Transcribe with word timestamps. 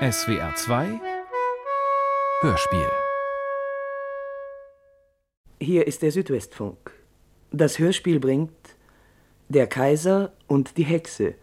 SWR 0.00 0.54
2 0.54 1.00
Hörspiel 2.42 2.86
Hier 5.58 5.88
ist 5.88 6.02
der 6.02 6.12
Südwestfunk. 6.12 6.92
Das 7.50 7.80
Hörspiel 7.80 8.20
bringt 8.20 8.52
Der 9.48 9.66
Kaiser 9.66 10.32
und 10.46 10.76
die 10.76 10.84
Hexe 10.84 11.34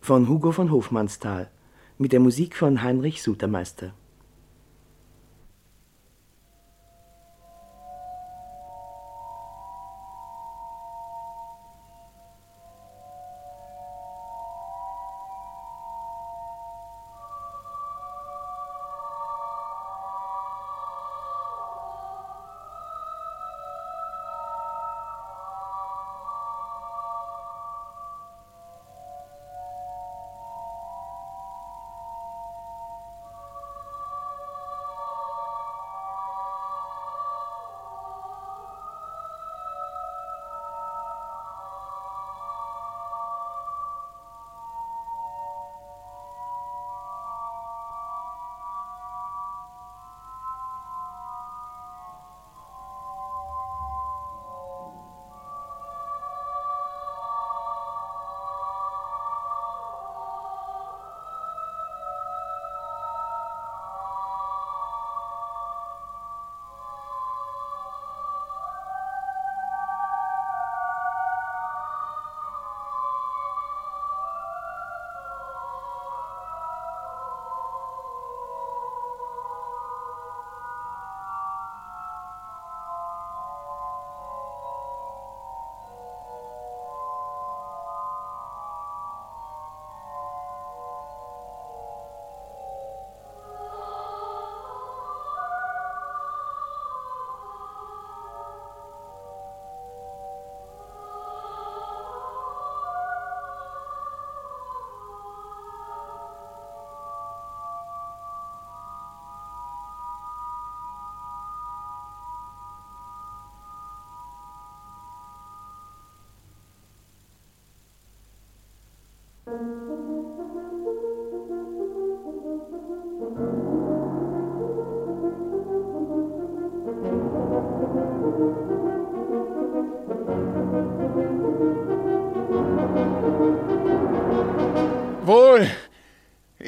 von 0.00 0.28
Hugo 0.28 0.50
von 0.50 0.72
Hofmannsthal 0.72 1.48
mit 1.96 2.12
der 2.12 2.18
Musik 2.18 2.56
von 2.56 2.82
Heinrich 2.82 3.22
Sutermeister. 3.22 3.94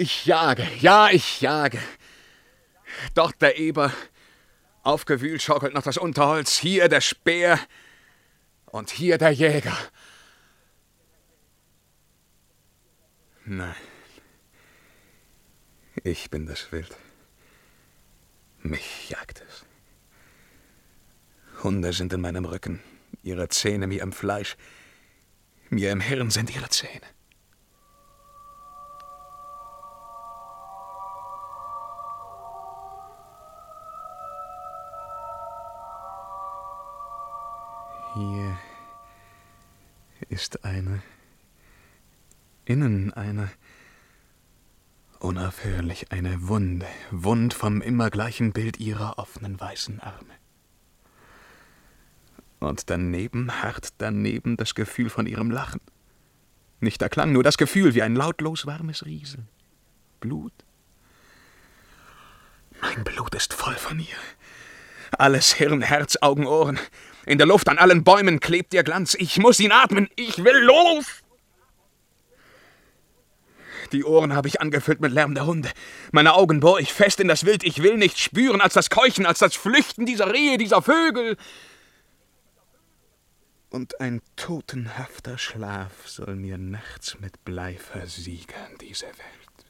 Ich 0.05 0.27
jage, 0.27 0.69
ja, 0.81 1.09
ich 1.09 1.41
jage. 1.41 1.81
Dort 3.15 3.41
der 3.41 3.59
Eber, 3.59 3.91
aufgewühlt 4.83 5.41
schaukelt 5.41 5.73
noch 5.73 5.83
das 5.83 5.97
Unterholz, 5.97 6.59
hier 6.59 6.91
der 6.91 7.01
Speer 7.01 7.59
und 8.67 8.91
hier 8.91 9.17
der 9.17 9.31
Jäger. 9.31 9.77
Nein, 13.47 13.75
ich 16.03 16.31
bin 16.31 16.47
das 16.47 16.71
Wild. 16.71 16.95
Mich 18.61 19.09
jagt 19.09 19.43
es. 19.49 19.65
Hunde 21.63 21.95
sind 21.95 22.13
in 22.13 22.21
meinem 22.21 22.45
Rücken, 22.45 22.83
ihre 23.23 23.49
Zähne 23.49 23.87
mir 23.87 24.03
im 24.03 24.13
Fleisch, 24.13 24.57
mir 25.71 25.93
im 25.93 26.01
Hirn 26.01 26.31
sind 26.31 26.55
ihre 26.55 26.69
Zähne. 26.69 27.07
Hier 38.15 38.57
ist 40.29 40.65
eine, 40.65 41.03
innen 42.65 43.13
eine, 43.13 43.51
unaufhörlich 45.19 46.13
eine 46.13 46.47
Wunde, 46.47 46.87
wund 47.11 47.55
vom 47.55 47.83
immer 47.83 48.11
gleichen 48.11 48.53
Bild 48.53 48.79
ihrer 48.79 49.19
offenen 49.19 49.59
weißen 49.59 49.99
Arme. 49.99 50.35
Und 52.61 52.89
daneben 52.89 53.63
harrt 53.63 53.95
daneben 53.99 54.57
das 54.57 54.77
Gefühl 54.77 55.11
von 55.11 55.27
ihrem 55.27 55.51
Lachen. 55.51 55.81
Nicht 56.79 57.01
der 57.01 57.09
Klang, 57.09 57.33
nur 57.33 57.43
das 57.43 57.59
Gefühl 57.59 57.97
wie 57.97 58.03
ein 58.03 58.15
lautlos 58.15 58.65
warmes 58.65 59.05
Rieseln. 59.05 59.49
Blut. 60.21 60.53
Mein 62.81 63.03
Blut 63.03 63.35
ist 63.35 63.53
voll 63.55 63.75
von 63.75 63.99
ihr. 63.99 64.07
Alles 65.19 65.55
Hirn, 65.55 65.83
Herz, 65.83 66.17
Augen, 66.21 66.47
Ohren. 66.47 66.79
In 67.27 67.39
der 67.39 67.47
Luft 67.47 67.69
an 67.69 67.79
allen 67.79 68.05
Bäumen 68.05 68.41
klebt 68.41 68.75
ihr 68.75 68.83
Glanz. 68.83 69.15
Ich 69.15 69.39
muss 69.39 69.61
ihn 69.61 69.73
atmen. 69.73 70.09
Ich 70.17 70.45
will 70.45 70.59
los. 70.59 71.07
Die 73.93 74.05
Ohren 74.05 74.35
habe 74.35 74.49
ich 74.49 74.61
angefüllt 74.61 75.01
mit 75.01 75.13
Lärm 75.13 75.35
der 75.35 75.47
Hunde. 75.47 75.71
Meine 76.11 76.35
Augen 76.35 76.61
bohr 76.61 76.81
ich 76.81 76.93
fest 76.93 77.21
in 77.21 77.29
das 77.29 77.47
Wild. 77.47 77.65
Ich 77.65 77.83
will 77.83 77.97
nichts 77.97 78.21
spüren 78.21 78.61
als 78.61 78.75
das 78.75 78.91
Keuchen, 78.91 79.27
als 79.27 79.39
das 79.39 79.55
Flüchten 79.55 80.07
dieser 80.07 80.33
Rehe, 80.33 80.59
dieser 80.59 80.83
Vögel. 80.83 81.37
Und 83.71 84.01
ein 84.01 84.21
totenhafter 84.37 85.39
Schlaf 85.39 86.07
soll 86.07 86.37
mir 86.37 86.59
nachts 86.59 87.19
mit 87.21 87.45
Blei 87.45 87.77
versiegern, 87.77 88.77
diese 88.81 89.07
Welt. 89.07 89.67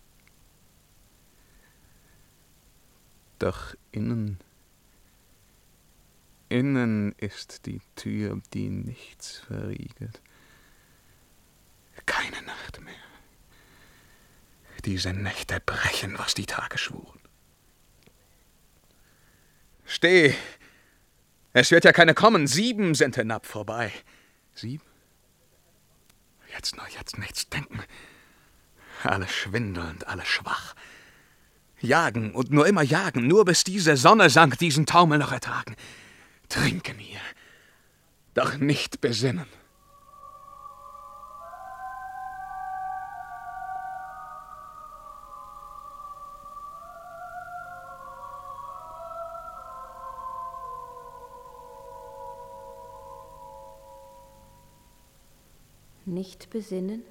Doch 3.38 3.74
innen 3.92 4.38
Innen 6.48 7.12
ist 7.16 7.66
die 7.66 7.80
Tür, 7.96 8.40
die 8.52 8.68
nichts 8.68 9.38
verriegelt. 9.38 10.20
Keine 12.06 12.42
Nacht 12.42 12.80
mehr. 12.82 12.94
Diese 14.84 15.12
Nächte 15.12 15.60
brechen, 15.64 16.18
was 16.18 16.34
die 16.34 16.46
Tage 16.46 16.76
schwuren. 16.76 17.20
Steh! 19.86 20.34
Es 21.54 21.70
wird 21.70 21.84
ja 21.84 21.92
keine 21.92 22.14
kommen. 22.14 22.46
Sieben 22.46 22.94
sind 22.94 23.16
hinab 23.16 23.46
vorbei. 23.46 23.92
Sieben? 24.54 24.84
Jetzt 26.52 26.76
nur, 26.76 26.86
jetzt 26.88 27.16
nichts 27.18 27.48
denken. 27.48 27.80
Alle 29.02 29.28
schwindelnd, 29.28 30.06
alle 30.06 30.26
schwach. 30.26 30.74
Jagen 31.80 32.34
und 32.34 32.50
nur 32.50 32.66
immer 32.66 32.82
jagen, 32.82 33.26
nur 33.26 33.44
bis 33.44 33.64
diese 33.64 33.96
Sonne 33.96 34.30
sank, 34.30 34.58
diesen 34.58 34.86
Taumel 34.86 35.18
noch 35.18 35.32
ertragen 35.32 35.76
trinken 36.54 36.98
hier, 36.98 37.18
doch 38.32 38.58
nicht 38.58 39.00
besinnen. 39.00 39.48
Nicht 56.04 56.50
besinnen? 56.50 57.02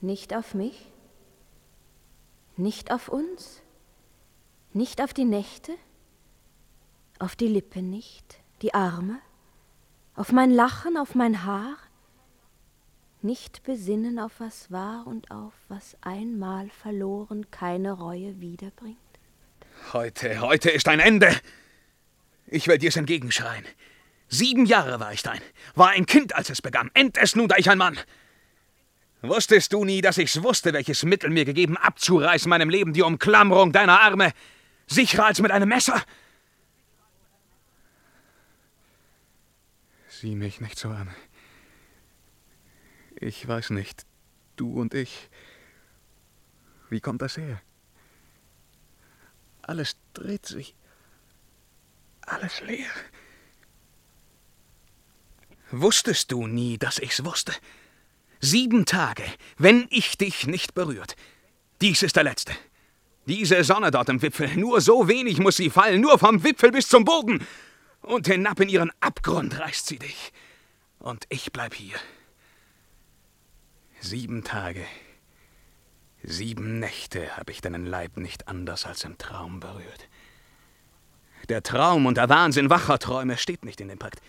Nicht 0.00 0.34
auf 0.34 0.54
mich? 0.54 0.90
Nicht 2.56 2.90
auf 2.90 3.08
uns, 3.08 3.62
nicht 4.72 5.00
auf 5.00 5.14
die 5.14 5.24
Nächte, 5.24 5.76
auf 7.20 7.36
die 7.36 7.48
Lippe 7.48 7.82
nicht, 7.82 8.40
die 8.62 8.74
Arme, 8.74 9.20
auf 10.14 10.32
mein 10.32 10.50
Lachen, 10.50 10.96
auf 10.96 11.14
mein 11.14 11.44
Haar, 11.44 11.76
nicht 13.22 13.62
besinnen 13.62 14.18
auf 14.18 14.32
was 14.38 14.70
war 14.70 15.06
und 15.06 15.30
auf 15.30 15.52
was 15.68 15.96
einmal 16.00 16.70
verloren 16.70 17.50
keine 17.50 17.92
Reue 17.92 18.40
wiederbringt? 18.40 18.96
Heute, 19.92 20.40
heute 20.40 20.70
ist 20.70 20.88
ein 20.88 21.00
Ende. 21.00 21.34
Ich 22.46 22.66
will 22.66 22.78
dir's 22.78 22.96
entgegenschreien. 22.96 23.64
Sieben 24.28 24.64
Jahre 24.64 24.98
war 25.00 25.12
ich 25.12 25.22
dein, 25.22 25.40
war 25.74 25.90
ein 25.90 26.06
Kind, 26.06 26.34
als 26.34 26.48
es 26.50 26.62
begann. 26.62 26.90
End 26.94 27.18
es 27.18 27.36
nun, 27.36 27.48
da 27.48 27.56
ich 27.56 27.68
ein 27.68 27.78
Mann. 27.78 27.98
Wusstest 29.22 29.74
du 29.74 29.84
nie, 29.84 30.00
dass 30.00 30.16
ich's 30.16 30.42
wusste, 30.42 30.72
welches 30.72 31.02
Mittel 31.02 31.28
mir 31.28 31.44
gegeben, 31.44 31.76
abzureißen 31.76 32.48
meinem 32.48 32.70
Leben 32.70 32.94
die 32.94 33.02
Umklammerung 33.02 33.72
deiner 33.72 34.00
Arme, 34.00 34.32
sicherer 34.86 35.26
als 35.26 35.40
mit 35.42 35.50
einem 35.50 35.68
Messer? 35.68 36.02
Sieh 40.20 40.34
mich 40.34 40.60
nicht 40.60 40.78
so 40.78 40.90
an. 40.90 41.08
Ich 43.16 43.48
weiß 43.48 43.70
nicht, 43.70 44.04
du 44.56 44.78
und 44.78 44.92
ich. 44.92 45.30
Wie 46.90 47.00
kommt 47.00 47.22
das 47.22 47.38
her? 47.38 47.62
Alles 49.62 49.96
dreht 50.12 50.44
sich. 50.44 50.74
Alles 52.20 52.60
leer. 52.60 52.90
Wusstest 55.70 56.30
du 56.32 56.46
nie, 56.46 56.76
dass 56.76 56.98
ich's 56.98 57.24
wusste? 57.24 57.54
Sieben 58.40 58.84
Tage, 58.84 59.24
wenn 59.56 59.86
ich 59.88 60.18
dich 60.18 60.46
nicht 60.46 60.74
berührt. 60.74 61.16
Dies 61.80 62.02
ist 62.02 62.16
der 62.16 62.24
letzte. 62.24 62.52
Diese 63.24 63.64
Sonne 63.64 63.90
dort 63.90 64.10
im 64.10 64.20
Wipfel, 64.20 64.54
nur 64.54 64.82
so 64.82 65.08
wenig 65.08 65.38
muss 65.38 65.56
sie 65.56 65.70
fallen, 65.70 66.02
nur 66.02 66.18
vom 66.18 66.44
Wipfel 66.44 66.72
bis 66.72 66.88
zum 66.88 67.06
Boden. 67.06 67.42
Und 68.02 68.26
hinab 68.26 68.60
in 68.60 68.68
ihren 68.68 68.92
Abgrund 69.00 69.58
reißt 69.58 69.86
sie 69.86 69.98
dich. 69.98 70.32
Und 70.98 71.24
ich 71.28 71.52
bleib 71.52 71.74
hier. 71.74 71.98
Sieben 74.00 74.44
Tage, 74.44 74.84
sieben 76.22 76.78
Nächte 76.78 77.36
habe 77.36 77.52
ich 77.52 77.60
deinen 77.60 77.84
Leib 77.84 78.16
nicht 78.16 78.48
anders 78.48 78.86
als 78.86 79.04
im 79.04 79.18
Traum 79.18 79.60
berührt. 79.60 80.08
Der 81.48 81.62
Traum 81.62 82.06
und 82.06 82.16
der 82.16 82.28
Wahnsinn 82.28 82.70
wacher 82.70 82.98
Träume 82.98 83.36
steht 83.36 83.64
nicht 83.64 83.80
in 83.80 83.88
dem 83.88 83.98
Pakt. 83.98 84.20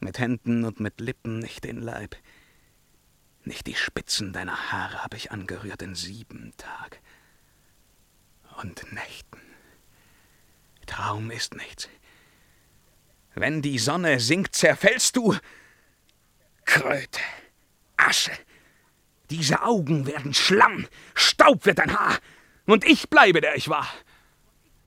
Mit 0.00 0.18
Händen 0.18 0.64
und 0.64 0.80
mit 0.80 1.00
Lippen 1.00 1.38
nicht 1.38 1.64
den 1.64 1.80
Leib. 1.80 2.16
Nicht 3.44 3.66
die 3.66 3.74
Spitzen 3.74 4.32
deiner 4.32 4.72
Haare 4.72 5.02
habe 5.02 5.16
ich 5.16 5.30
angerührt 5.30 5.82
in 5.82 5.94
sieben 5.94 6.52
Tag 6.56 7.00
und 8.62 8.90
Nächten. 8.92 9.40
Traum 10.86 11.30
ist 11.30 11.54
nichts. 11.54 11.88
Wenn 13.34 13.62
die 13.62 13.78
Sonne 13.78 14.20
sinkt, 14.20 14.54
zerfällst 14.54 15.16
du. 15.16 15.34
Kröte, 16.64 17.20
Asche. 17.96 18.32
Diese 19.30 19.62
Augen 19.62 20.06
werden 20.06 20.34
Schlamm, 20.34 20.86
Staub 21.14 21.66
wird 21.66 21.78
dein 21.78 21.98
Haar, 21.98 22.18
und 22.66 22.84
ich 22.84 23.10
bleibe, 23.10 23.40
der 23.40 23.56
ich 23.56 23.68
war. 23.68 23.88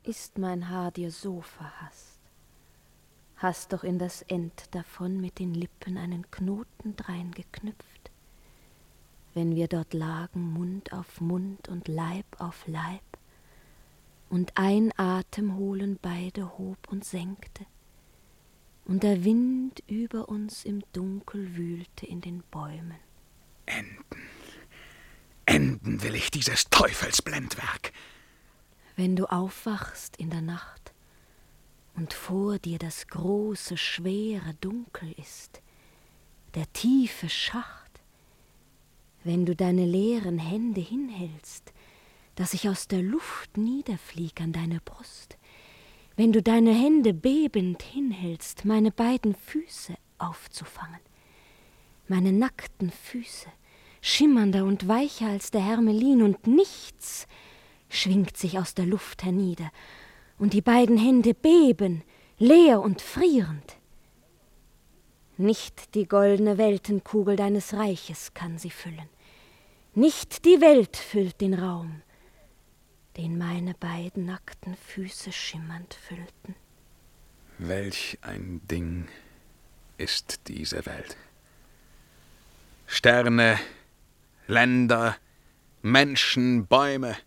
Ist 0.03 0.37
mein 0.37 0.69
Haar 0.69 0.91
dir 0.91 1.11
so 1.11 1.41
verhasst? 1.41 2.19
Hast 3.35 3.73
doch 3.73 3.83
in 3.83 3.99
das 3.99 4.21
End 4.23 4.63
davon 4.71 5.19
mit 5.19 5.39
den 5.39 5.53
Lippen 5.53 5.97
einen 5.97 6.29
Knoten 6.31 6.95
drein 6.95 7.31
geknüpft 7.31 7.97
wenn 9.37 9.55
wir 9.55 9.67
dort 9.67 9.93
lagen, 9.93 10.51
Mund 10.51 10.91
auf 10.93 11.21
Mund 11.21 11.69
und 11.69 11.87
Leib 11.87 12.25
auf 12.39 12.65
Leib, 12.65 13.03
und 14.29 14.51
ein 14.55 14.91
Atem 14.97 15.55
holen 15.55 15.99
beide 16.01 16.57
hob 16.57 16.79
und 16.89 17.05
senkte, 17.05 17.67
und 18.87 19.03
der 19.03 19.25
Wind 19.25 19.83
über 19.87 20.29
uns 20.29 20.63
im 20.63 20.81
Dunkel 20.93 21.57
wühlte 21.57 22.05
in 22.05 22.21
den 22.21 22.41
Bäumen. 22.49 22.95
Enden, 23.65 24.05
enden 25.45 26.01
will 26.03 26.15
ich 26.15 26.31
dieses 26.31 26.69
Teufelsblendwerk. 26.69 27.91
Wenn 28.95 29.15
du 29.17 29.25
aufwachst 29.25 30.15
in 30.17 30.29
der 30.29 30.41
Nacht 30.41 30.93
und 31.95 32.13
vor 32.13 32.59
dir 32.59 32.79
das 32.79 33.07
große, 33.07 33.75
schwere 33.75 34.53
Dunkel 34.61 35.13
ist, 35.17 35.61
der 36.55 36.71
tiefe 36.71 37.27
Schacht, 37.27 38.01
wenn 39.25 39.45
du 39.45 39.53
deine 39.53 39.85
leeren 39.85 40.39
Hände 40.39 40.79
hinhältst, 40.79 41.73
dass 42.35 42.53
ich 42.53 42.69
aus 42.69 42.87
der 42.87 43.01
Luft 43.01 43.57
niederflieg 43.57 44.39
an 44.39 44.53
deine 44.53 44.79
Brust, 44.79 45.36
wenn 46.17 46.33
du 46.33 46.41
deine 46.41 46.73
Hände 46.73 47.13
bebend 47.13 47.83
hinhältst, 47.83 48.65
meine 48.65 48.91
beiden 48.91 49.35
Füße 49.35 49.93
aufzufangen, 50.17 50.99
meine 52.07 52.33
nackten 52.33 52.89
Füße, 52.89 53.47
schimmernder 54.01 54.65
und 54.65 54.87
weicher 54.87 55.27
als 55.27 55.51
der 55.51 55.63
Hermelin, 55.63 56.23
und 56.23 56.47
nichts 56.47 57.27
schwingt 57.89 58.35
sich 58.35 58.57
aus 58.57 58.73
der 58.73 58.87
Luft 58.87 59.23
hernieder, 59.23 59.69
und 60.39 60.53
die 60.53 60.61
beiden 60.61 60.97
Hände 60.97 61.35
beben, 61.35 62.03
leer 62.39 62.81
und 62.81 63.01
frierend. 63.01 63.77
Nicht 65.37 65.93
die 65.93 66.07
goldene 66.07 66.57
Weltenkugel 66.57 67.35
deines 67.35 67.75
Reiches 67.75 68.33
kann 68.33 68.57
sie 68.57 68.71
füllen. 68.71 69.09
Nicht 69.93 70.45
die 70.45 70.61
Welt 70.61 70.97
füllt 70.97 71.41
den 71.41 71.53
Raum, 71.53 72.01
den 73.17 73.37
meine 73.37 73.73
beiden 73.73 74.25
nackten 74.25 74.75
Füße 74.75 75.31
schimmernd 75.31 75.93
füllten. 75.93 76.55
Welch 77.57 78.19
ein 78.21 78.61
Ding 78.69 79.07
ist 79.97 80.41
diese 80.47 80.85
Welt. 80.85 81.17
Sterne, 82.85 83.59
Länder, 84.47 85.17
Menschen, 85.81 86.67
Bäume. 86.67 87.17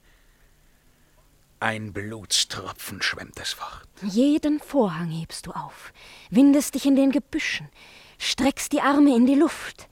Ein 1.58 1.92
Blutstropfen 1.92 3.02
schwemmt 3.02 3.38
es 3.40 3.52
fort. 3.52 3.88
Jeden 4.02 4.60
Vorhang 4.60 5.10
hebst 5.10 5.46
du 5.46 5.50
auf, 5.50 5.92
windest 6.31 6.75
dich 6.75 6.87
in 6.87 6.96
den 6.96 7.10
Gebüschen, 7.10 7.69
streckst 8.19 8.72
die 8.72 8.81
Arme 8.81 9.14
in 9.14 9.26
die 9.26 9.34
Luft, 9.34 9.88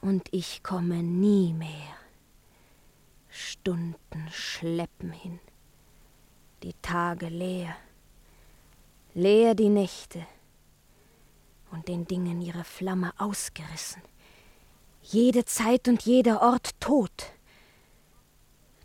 und 0.00 0.28
ich 0.32 0.62
komme 0.62 1.02
nie 1.02 1.52
mehr. 1.52 1.96
Stunden 3.32 4.28
schleppen 4.30 5.10
hin, 5.10 5.40
die 6.62 6.74
Tage 6.82 7.28
leer, 7.28 7.74
leer 9.14 9.54
die 9.54 9.70
Nächte 9.70 10.26
und 11.70 11.88
den 11.88 12.06
Dingen 12.06 12.42
ihre 12.42 12.64
Flamme 12.64 13.14
ausgerissen, 13.16 14.02
jede 15.00 15.46
Zeit 15.46 15.88
und 15.88 16.02
jeder 16.02 16.42
Ort 16.42 16.78
tot, 16.78 17.32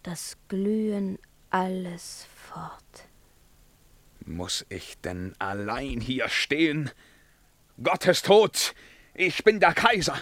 das 0.04 0.38
Glühen 0.48 1.20
alles 1.50 2.25
fort. 2.34 3.10
Muss 4.25 4.66
ich 4.70 4.98
denn 5.01 5.36
allein 5.39 6.00
hier 6.00 6.30
stehen? 6.30 6.89
Gottes 7.84 8.22
Tod! 8.22 8.74
Ich 9.13 9.44
bin 9.44 9.60
der 9.60 9.74
Kaiser! 9.74 10.22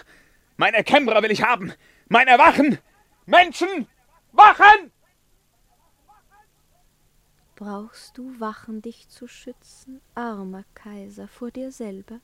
Meine 0.56 0.82
Kämmerer 0.82 1.22
will 1.22 1.30
ich 1.30 1.42
haben! 1.42 1.72
Meine 2.08 2.38
Wachen! 2.38 2.78
Menschen! 3.26 3.86
Wachen! 4.36 4.92
Brauchst 7.54 8.18
du 8.18 8.38
Wachen, 8.38 8.82
dich 8.82 9.08
zu 9.08 9.26
schützen, 9.26 10.02
armer 10.14 10.64
Kaiser, 10.74 11.26
vor 11.26 11.50
dir 11.50 11.72
selber? 11.72 12.20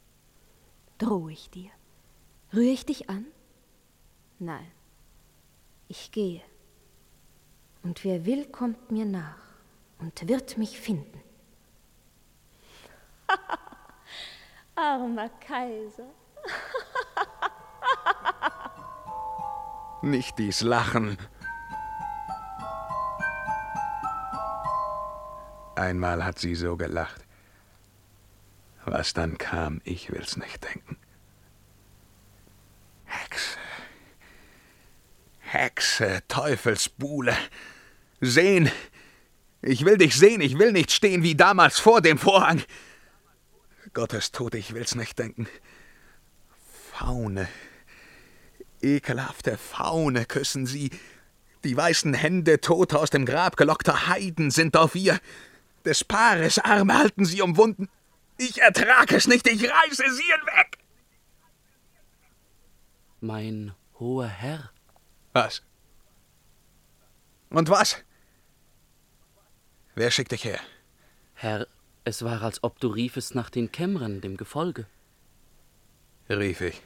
Droh 0.99 1.31
ich 1.31 1.49
dir? 1.49 1.71
Rühr 2.53 2.71
ich 2.71 2.85
dich 2.85 3.09
an? 3.09 3.25
Nein, 4.39 4.71
ich 5.89 6.13
gehe. 6.13 6.43
Und 7.83 8.05
wer 8.05 8.27
will, 8.27 8.45
kommt 8.45 8.91
mir 8.91 9.07
nach 9.07 9.57
und 9.99 10.29
wird 10.29 10.59
mich 10.59 10.79
finden. 10.79 11.23
armer 14.75 15.31
Kaiser. 15.31 16.11
Nicht 20.03 20.39
dies 20.39 20.61
Lachen. 20.61 21.17
Einmal 25.83 26.25
hat 26.25 26.39
sie 26.39 26.55
so 26.55 26.77
gelacht. 26.77 27.25
Was 28.85 29.15
dann 29.15 29.37
kam, 29.37 29.81
ich 29.83 30.13
will's 30.13 30.37
nicht 30.37 30.63
denken. 30.63 30.97
Hexe. 33.05 33.59
Hexe, 35.41 36.23
Teufelsbuhle. 36.29 37.37
Sehen. 38.21 38.71
Ich 39.61 39.85
will 39.85 39.99
dich 39.99 40.15
sehen, 40.15 40.41
ich 40.41 40.57
will 40.57 40.71
nicht 40.71 40.93
stehen 40.93 41.25
wie 41.25 41.35
damals 41.35 41.81
vor 41.81 42.01
dem 42.01 42.17
Vorhang. 42.17 42.63
Gottes 43.93 44.31
Tod, 44.31 44.55
ich 44.55 44.75
will's 44.75 44.95
nicht 44.95 45.19
denken. 45.19 45.49
Faune. 46.93 47.49
Ekelhafte 48.81 49.59
Faune 49.59 50.27
küssen 50.27 50.65
sie. 50.65 50.91
Die 51.65 51.77
weißen 51.77 52.15
Hände 52.15 52.61
toter 52.61 53.01
aus 53.01 53.11
dem 53.11 53.27
Grab 53.27 53.57
gelockter 53.57 54.07
Heiden 54.07 54.53
sind 54.53 54.77
auf 54.77 54.95
ihr. 54.95 55.19
Des 55.85 56.05
Paares 56.05 56.59
Arme 56.59 56.97
halten 56.97 57.25
sie 57.25 57.43
umwunden. 57.43 57.89
Ich 58.39 58.61
ertrag 58.61 59.13
es 59.13 59.27
nicht, 59.27 59.47
ich 59.47 59.63
reiße 59.71 60.05
sie 60.15 60.23
hinweg. 60.23 60.79
Mein 63.21 63.75
hoher 63.99 64.29
Herr. 64.29 64.71
Was? 65.33 65.63
Und 67.51 67.69
was? 67.69 68.03
Wer 69.95 70.11
schickt 70.11 70.33
dich 70.33 70.45
her? 70.45 70.61
Herr, 71.35 71.67
es 72.05 72.25
war, 72.25 72.43
als 72.43 72.63
ob 72.65 72.81
du 72.81 72.89
riefest 72.89 73.35
nach 73.35 73.51
den 73.51 73.71
Kämmerern, 73.71 74.21
dem 74.21 74.37
Gefolge. 74.37 74.87
Rief 76.29 76.61
ich. 76.61 76.83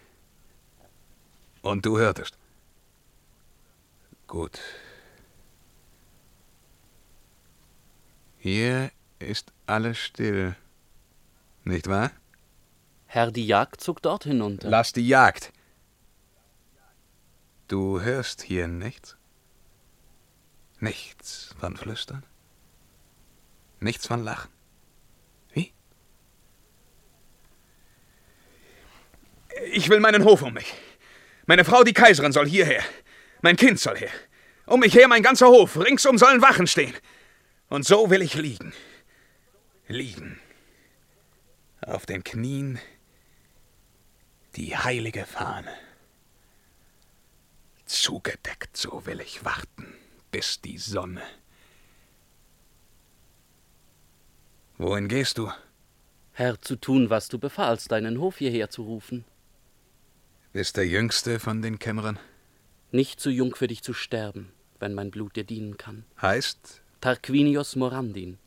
Und 1.62 1.86
du 1.86 1.98
hörtest. 1.98 2.36
Gut. 4.26 4.60
Hier 8.46 8.92
ist 9.18 9.52
alles 9.66 9.98
still. 9.98 10.54
Nicht 11.64 11.88
wahr? 11.88 12.12
Herr, 13.06 13.32
die 13.32 13.44
Jagd 13.44 13.80
zog 13.80 14.00
dort 14.02 14.22
hinunter. 14.22 14.70
Lass 14.70 14.92
die 14.92 15.08
Jagd. 15.08 15.52
Du 17.66 18.00
hörst 18.00 18.42
hier 18.42 18.68
nichts? 18.68 19.16
Nichts 20.78 21.56
von 21.58 21.76
Flüstern? 21.76 22.22
Nichts 23.80 24.06
von 24.06 24.22
Lachen? 24.22 24.52
Wie? 25.52 25.72
Ich 29.72 29.88
will 29.88 29.98
meinen 29.98 30.22
Hof 30.22 30.42
um 30.42 30.54
mich. 30.54 30.72
Meine 31.46 31.64
Frau, 31.64 31.82
die 31.82 31.94
Kaiserin, 31.94 32.30
soll 32.30 32.46
hierher. 32.46 32.84
Mein 33.42 33.56
Kind 33.56 33.80
soll 33.80 33.96
her. 33.96 34.12
Um 34.66 34.78
mich 34.78 34.94
her 34.94 35.08
mein 35.08 35.24
ganzer 35.24 35.48
Hof. 35.48 35.76
Ringsum 35.76 36.16
sollen 36.16 36.42
Wachen 36.42 36.68
stehen. 36.68 36.94
Und 37.68 37.84
so 37.84 38.10
will 38.10 38.22
ich 38.22 38.34
liegen. 38.34 38.72
Liegen. 39.88 40.38
Auf 41.82 42.06
den 42.06 42.24
Knien 42.24 42.78
die 44.56 44.76
heilige 44.76 45.26
Fahne. 45.26 45.72
Zugedeckt, 47.84 48.76
so 48.76 49.04
will 49.06 49.20
ich 49.20 49.44
warten, 49.44 49.94
bis 50.30 50.60
die 50.60 50.78
Sonne. 50.78 51.22
Wohin 54.78 55.08
gehst 55.08 55.38
du? 55.38 55.50
Herr, 56.32 56.60
zu 56.60 56.76
tun, 56.76 57.10
was 57.10 57.28
du 57.28 57.38
befahlst, 57.38 57.92
deinen 57.92 58.18
Hof 58.20 58.38
hierher 58.38 58.70
zu 58.70 58.82
rufen. 58.82 59.24
Bist 60.52 60.76
der 60.76 60.86
Jüngste 60.86 61.38
von 61.38 61.62
den 61.62 61.78
Kämmerern? 61.78 62.18
Nicht 62.90 63.20
zu 63.20 63.30
jung 63.30 63.54
für 63.54 63.68
dich 63.68 63.82
zu 63.82 63.92
sterben, 63.92 64.52
wenn 64.78 64.94
mein 64.94 65.10
Blut 65.10 65.36
dir 65.36 65.44
dienen 65.44 65.76
kann. 65.76 66.04
Heißt? 66.20 66.82
Tarquinius 67.00 67.76
Morandin. 67.76 68.38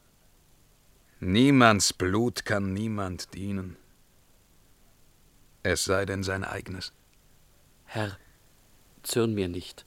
Niemands 1.20 1.94
Blut 1.94 2.46
kann 2.46 2.74
niemand 2.74 3.34
dienen. 3.34 3.77
Es 5.63 5.86
sei 5.86 6.06
denn 6.06 6.24
sein 6.24 6.44
eigenes. 6.44 6.91
Herr, 7.86 8.18
zürn 9.03 9.34
mir 9.34 9.48
nicht. 9.50 9.86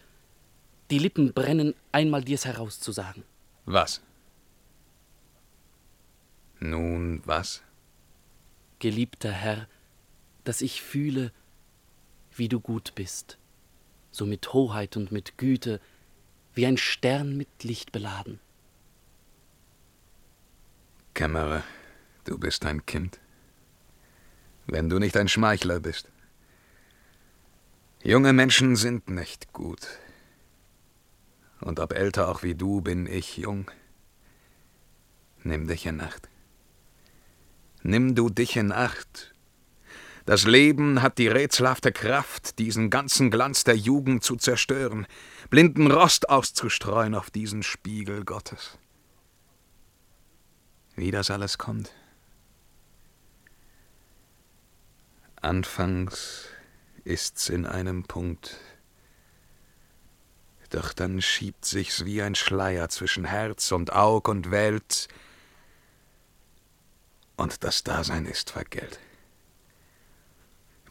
Die 0.91 0.99
Lippen 0.99 1.33
brennen, 1.33 1.75
einmal 1.91 2.23
dir's 2.23 2.45
herauszusagen. 2.45 3.25
Was? 3.65 4.01
Nun, 6.61 7.23
was? 7.25 7.63
Geliebter 8.79 9.33
Herr, 9.33 9.69
dass 10.45 10.61
ich 10.61 10.83
fühle, 10.83 11.33
wie 12.37 12.49
du 12.49 12.61
gut 12.61 12.95
bist, 12.95 13.39
so 14.11 14.27
mit 14.27 14.53
Hoheit 14.53 14.97
und 14.97 15.13
mit 15.13 15.39
Güte, 15.39 15.81
wie 16.55 16.67
ein 16.67 16.77
Stern 16.77 17.37
mit 17.37 17.65
Licht 17.65 17.93
beladen. 17.93 18.39
Kämmerer, 21.15 21.63
du 22.25 22.39
bist 22.39 22.65
ein 22.65 22.87
Kind. 22.87 23.21
Wenn 24.67 24.89
du 24.89 24.99
nicht 24.99 25.17
ein 25.17 25.29
Schmeichler 25.29 25.79
bist. 25.79 26.09
Junge 28.03 28.33
Menschen 28.33 28.77
sind 28.77 29.11
nicht 29.11 29.53
gut. 29.53 29.87
Und 31.61 31.81
ob 31.81 31.93
älter 31.93 32.29
auch 32.29 32.43
wie 32.43 32.55
du, 32.55 32.81
bin 32.81 33.07
ich 33.07 33.37
jung. 33.37 33.71
Nimm 35.43 35.69
dich 35.69 35.85
in 35.85 36.01
Acht. 36.01 36.29
Nimm 37.83 38.15
du 38.15 38.31
dich 38.31 38.57
in 38.57 38.73
Acht. 38.73 39.35
Das 40.25 40.47
Leben 40.47 41.03
hat 41.03 41.19
die 41.19 41.29
rätselhafte 41.29 41.93
Kraft, 41.93 42.59
diesen 42.59 42.89
ganzen 42.89 43.31
Glanz 43.31 43.65
der 43.65 43.77
Jugend 43.77 44.25
zu 44.25 44.37
zerstören, 44.37 45.07
blinden 45.51 45.91
Rost 45.91 46.31
auszustreuen 46.31 47.15
auf 47.15 47.31
diesen 47.31 47.63
Spiegel 47.63 48.25
Gottes. 48.25 48.79
Wie 50.97 51.11
das 51.11 51.31
alles 51.31 51.59
kommt. 51.59 51.93
Anfangs 55.41 56.49
ist's 57.05 57.49
in 57.49 57.67
einem 57.67 58.05
Punkt, 58.05 58.59
doch 60.71 60.93
dann 60.93 61.21
schiebt 61.21 61.65
sich's 61.65 62.05
wie 62.05 62.23
ein 62.23 62.35
Schleier 62.35 62.89
zwischen 62.89 63.25
Herz 63.25 63.73
und 63.73 63.93
Aug 63.93 64.29
und 64.29 64.51
Welt, 64.51 65.09
und 67.37 67.65
das 67.65 67.83
Dasein 67.83 68.27
ist 68.27 68.51
vergällt. 68.51 69.01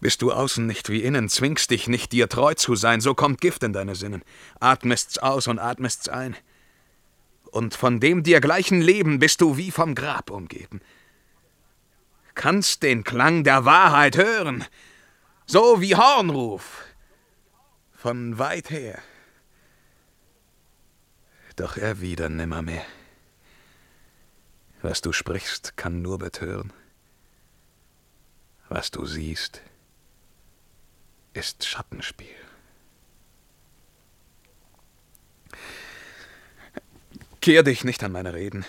Bist 0.01 0.21
du 0.21 0.31
außen 0.31 0.65
nicht 0.65 0.89
wie 0.89 1.03
innen, 1.03 1.29
zwingst 1.29 1.71
dich 1.71 1.87
nicht, 1.87 2.11
dir 2.11 2.27
treu 2.27 2.53
zu 2.55 2.75
sein, 2.75 3.01
so 3.01 3.13
kommt 3.13 3.39
Gift 3.39 3.63
in 3.63 3.71
deine 3.71 3.95
Sinnen, 3.95 4.23
atmest's 4.59 5.17
aus 5.19 5.47
und 5.47 5.59
atmest's 5.59 6.09
ein. 6.09 6.35
Und 7.51 7.75
von 7.75 7.99
dem 7.99 8.23
dir 8.23 8.39
gleichen 8.39 8.81
Leben 8.81 9.19
bist 9.19 9.41
du 9.41 9.57
wie 9.57 9.71
vom 9.71 9.93
Grab 9.93 10.31
umgeben. 10.31 10.81
Kannst 12.33 12.81
den 12.81 13.03
Klang 13.03 13.43
der 13.43 13.65
Wahrheit 13.65 14.17
hören, 14.17 14.65
so 15.45 15.81
wie 15.81 15.95
Hornruf, 15.95 16.85
von 17.91 18.39
weit 18.39 18.69
her. 18.69 18.99
Doch 21.57 21.75
erwider 21.75 22.29
nimmermehr. 22.29 22.85
Was 24.81 25.01
du 25.01 25.11
sprichst, 25.11 25.75
kann 25.75 26.01
nur 26.01 26.17
betören. 26.17 26.71
Was 28.69 28.89
du 28.89 29.05
siehst, 29.05 29.61
ist 31.33 31.67
Schattenspiel. 31.67 32.40
Kehr 37.41 37.63
dich 37.63 37.83
nicht 37.83 38.03
an 38.03 38.11
meine 38.11 38.33
Reden. 38.33 38.65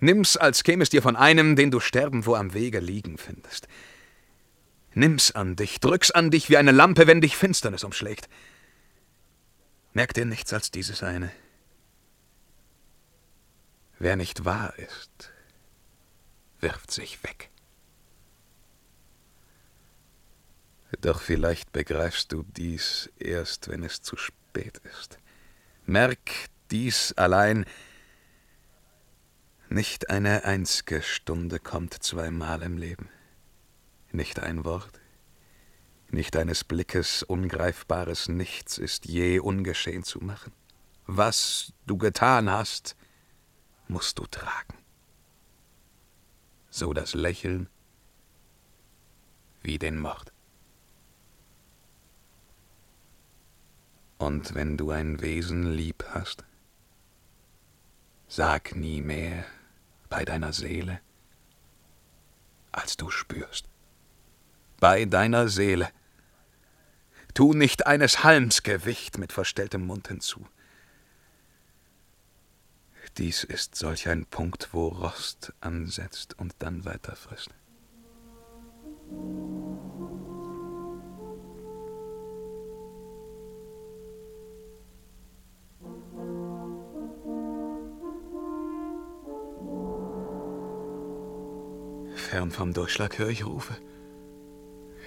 Nimm's, 0.00 0.36
als 0.36 0.64
käme 0.64 0.82
es 0.82 0.90
dir 0.90 1.00
von 1.00 1.16
einem, 1.16 1.56
den 1.56 1.70
du 1.70 1.80
sterben 1.80 2.26
wo 2.26 2.34
am 2.34 2.52
Wege 2.52 2.80
liegen 2.80 3.18
findest. 3.18 3.68
Nimm's 4.94 5.30
an 5.32 5.56
dich, 5.56 5.80
drück's 5.80 6.10
an 6.10 6.30
dich 6.30 6.50
wie 6.50 6.56
eine 6.56 6.72
Lampe, 6.72 7.06
wenn 7.06 7.20
dich 7.20 7.36
Finsternis 7.36 7.84
umschlägt. 7.84 8.28
Merk 9.92 10.12
dir 10.14 10.26
nichts 10.26 10.52
als 10.52 10.70
dieses 10.70 11.02
eine. 11.02 11.30
Wer 13.98 14.16
nicht 14.16 14.44
wahr 14.44 14.74
ist, 14.78 15.32
wirft 16.60 16.90
sich 16.90 17.22
weg. 17.22 17.50
Doch 21.00 21.20
vielleicht 21.20 21.72
begreifst 21.72 22.32
du 22.32 22.42
dies 22.42 23.10
erst, 23.18 23.68
wenn 23.68 23.82
es 23.82 24.02
zu 24.02 24.16
spät 24.16 24.80
ist. 24.84 25.18
Merk 25.84 26.18
dies 26.70 27.12
allein, 27.14 27.64
nicht 29.76 30.08
eine 30.08 30.44
einzige 30.44 31.02
Stunde 31.02 31.60
kommt 31.60 32.02
zweimal 32.02 32.62
im 32.62 32.78
Leben. 32.78 33.10
Nicht 34.10 34.40
ein 34.40 34.64
Wort, 34.64 34.98
nicht 36.08 36.34
eines 36.34 36.64
Blickes 36.64 37.22
ungreifbares 37.22 38.28
Nichts 38.28 38.78
ist 38.78 39.04
je 39.04 39.38
ungeschehen 39.38 40.02
zu 40.02 40.20
machen. 40.20 40.54
Was 41.06 41.74
du 41.86 41.98
getan 41.98 42.50
hast, 42.50 42.96
musst 43.86 44.18
du 44.18 44.24
tragen. 44.24 44.78
So 46.70 46.94
das 46.94 47.12
Lächeln 47.12 47.68
wie 49.60 49.78
den 49.78 49.98
Mord. 49.98 50.32
Und 54.16 54.54
wenn 54.54 54.78
du 54.78 54.90
ein 54.90 55.20
Wesen 55.20 55.70
lieb 55.70 56.02
hast, 56.14 56.44
sag 58.26 58.74
nie 58.74 59.02
mehr 59.02 59.44
bei 60.08 60.24
deiner 60.24 60.52
Seele, 60.52 61.00
als 62.72 62.96
du 62.96 63.10
spürst. 63.10 63.66
Bei 64.78 65.04
deiner 65.04 65.48
Seele. 65.48 65.90
Tu 67.34 67.52
nicht 67.52 67.86
eines 67.86 68.24
Halms 68.24 68.62
Gewicht 68.62 69.18
mit 69.18 69.32
verstelltem 69.32 69.86
Mund 69.86 70.08
hinzu. 70.08 70.46
Dies 73.18 73.44
ist 73.44 73.74
solch 73.76 74.08
ein 74.08 74.26
Punkt, 74.26 74.68
wo 74.72 74.88
Rost 74.88 75.54
ansetzt 75.60 76.38
und 76.38 76.54
dann 76.58 76.84
weiter 76.84 77.16
Fern 92.26 92.50
vom 92.50 92.72
Durchschlag 92.72 93.18
höre 93.18 93.28
ich 93.28 93.46
Rufe. 93.46 93.76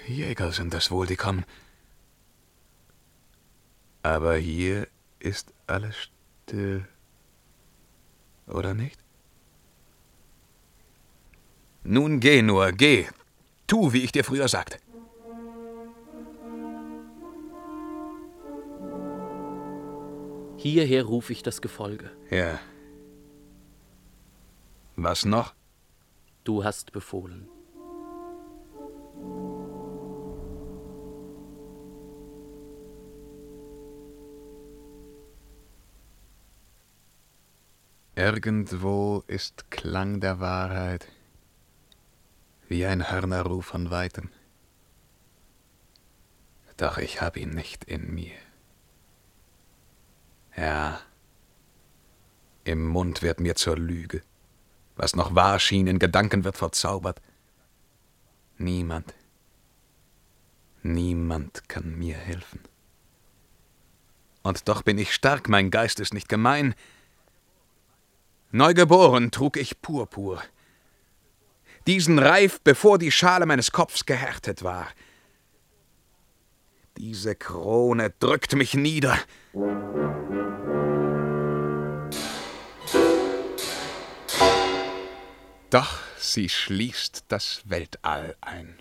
Jäger 0.06 0.52
sind 0.52 0.72
das 0.72 0.90
wohl, 0.90 1.06
die 1.06 1.16
kommen. 1.16 1.44
Aber 4.02 4.36
hier 4.36 4.88
ist 5.18 5.52
alles 5.66 5.96
still. 6.46 6.88
Oder 8.46 8.72
nicht? 8.72 8.98
Nun 11.84 12.20
geh 12.20 12.40
nur, 12.40 12.72
geh. 12.72 13.06
Tu, 13.66 13.92
wie 13.92 14.02
ich 14.02 14.12
dir 14.12 14.24
früher 14.24 14.48
sagte. 14.48 14.78
Hierher 20.56 21.04
rufe 21.04 21.34
ich 21.34 21.42
das 21.42 21.60
Gefolge. 21.60 22.10
Ja. 22.30 22.58
Was 24.96 25.26
noch? 25.26 25.54
Du 26.50 26.64
hast 26.64 26.90
befohlen. 26.90 27.48
Irgendwo 38.16 39.22
ist 39.28 39.70
Klang 39.70 40.18
der 40.18 40.40
Wahrheit, 40.40 41.06
wie 42.66 42.84
ein 42.84 43.12
Hörnerruf 43.12 43.66
von 43.66 43.92
weitem. 43.92 44.28
Doch 46.76 46.98
ich 46.98 47.20
hab 47.20 47.36
ihn 47.36 47.50
nicht 47.50 47.84
in 47.84 48.12
mir. 48.12 48.34
Ja, 50.56 51.00
im 52.64 52.88
Mund 52.88 53.22
wird 53.22 53.38
mir 53.38 53.54
zur 53.54 53.78
Lüge. 53.78 54.24
Was 55.02 55.16
noch 55.16 55.34
wahr 55.34 55.58
schien, 55.58 55.86
in 55.86 55.98
Gedanken 55.98 56.44
wird 56.44 56.58
verzaubert. 56.58 57.22
Niemand, 58.58 59.14
niemand 60.82 61.66
kann 61.70 61.98
mir 61.98 62.16
helfen. 62.16 62.60
Und 64.42 64.68
doch 64.68 64.82
bin 64.82 64.98
ich 64.98 65.14
stark, 65.14 65.48
mein 65.48 65.70
Geist 65.70 66.00
ist 66.00 66.12
nicht 66.12 66.28
gemein. 66.28 66.74
Neugeboren 68.50 69.30
trug 69.30 69.56
ich 69.56 69.80
Purpur. 69.80 70.42
Diesen 71.86 72.18
reif, 72.18 72.60
bevor 72.60 72.98
die 72.98 73.10
Schale 73.10 73.46
meines 73.46 73.72
Kopfs 73.72 74.04
gehärtet 74.04 74.62
war. 74.62 74.86
Diese 76.98 77.34
Krone 77.34 78.12
drückt 78.20 78.54
mich 78.54 78.74
nieder. 78.74 79.16
Doch 85.70 86.00
sie 86.18 86.48
schließt 86.48 87.26
das 87.28 87.62
Weltall 87.64 88.36
ein. 88.40 88.78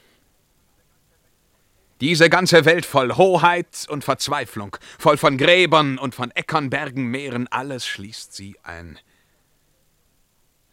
Diese 2.01 2.29
ganze 2.29 2.65
Welt 2.65 2.85
voll 2.85 3.15
Hoheit 3.15 3.85
und 3.89 4.03
Verzweiflung, 4.03 4.75
voll 4.97 5.17
von 5.17 5.37
Gräbern 5.37 5.99
und 5.99 6.15
von 6.15 6.31
Äckern, 6.31 6.69
Bergen, 6.69 7.05
Meeren, 7.05 7.47
alles 7.49 7.85
schließt 7.85 8.33
sie 8.33 8.57
ein. 8.63 8.99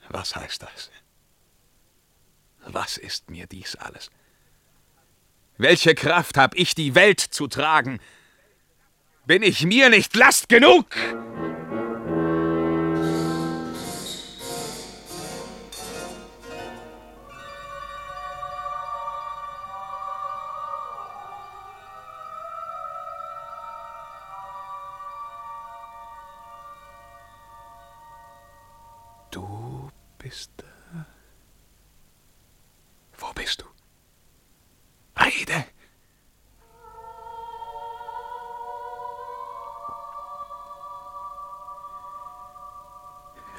Was 0.08 0.36
heißt 0.36 0.62
das? 0.62 0.90
Was 2.60 2.96
ist 2.96 3.28
mir 3.28 3.46
dies 3.46 3.76
alles? 3.76 4.10
Welche 5.58 5.94
Kraft 5.94 6.36
hab 6.36 6.54
ich, 6.54 6.74
die 6.74 6.94
Welt 6.94 7.20
zu 7.20 7.46
tragen? 7.48 8.00
Bin 9.26 9.42
ich 9.42 9.64
mir 9.64 9.90
nicht 9.90 10.14
Last 10.14 10.48
genug? 10.48 10.86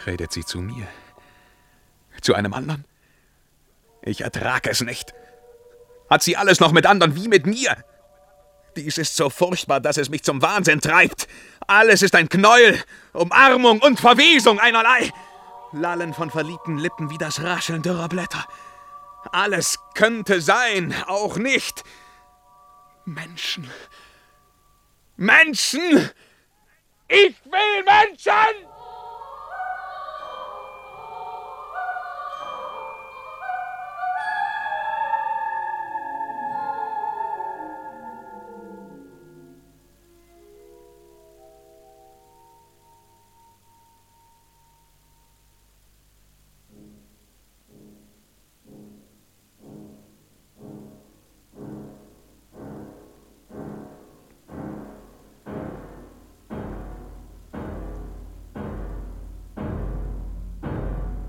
Redet 0.08 0.32
sie 0.32 0.46
zu 0.46 0.62
mir? 0.62 0.88
Zu 2.22 2.34
einem 2.34 2.54
anderen? 2.54 2.86
Ich 4.02 4.22
ertrag 4.22 4.66
es 4.66 4.82
nicht. 4.82 5.14
Hat 6.10 6.24
sie 6.24 6.38
alles 6.38 6.62
noch 6.62 6.72
mit 6.72 6.86
anderen 6.86 7.16
wie 7.16 7.28
mit 7.28 7.46
mir? 7.46 7.76
Dies 8.78 8.98
ist 8.98 9.18
so 9.18 9.30
furchtbar, 9.30 9.82
dass 9.82 9.98
es 9.98 10.10
mich 10.10 10.24
zum 10.24 10.42
Wahnsinn 10.42 10.80
treibt. 10.80 11.28
Alles 11.68 12.02
ist 12.02 12.16
ein 12.16 12.30
Knäuel, 12.30 12.82
Umarmung 13.12 13.82
und 13.82 14.00
Verwesung 14.00 14.60
einerlei. 14.60 15.12
Lallen 15.74 16.14
von 16.14 16.32
verliebten 16.32 16.78
Lippen 16.78 17.10
wie 17.10 17.18
das 17.18 17.44
Rascheln 17.44 17.82
dürrer 17.82 18.08
Blätter. 18.08 18.46
Alles 19.34 19.78
könnte 19.94 20.40
sein, 20.40 20.96
auch 21.08 21.36
nicht. 21.36 21.84
Menschen. 23.04 23.70
Menschen! 25.18 26.12
Ich 27.10 27.36
will 27.46 27.84
Menschen! 27.84 28.68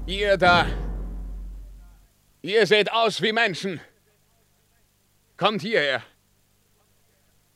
Ihr 0.08 0.38
da. 0.38 0.66
Ihr 2.40 2.66
seht 2.66 2.90
aus 2.90 3.20
wie 3.20 3.30
Menschen. 3.30 3.78
Kommt 5.36 5.60
hierher. 5.60 6.02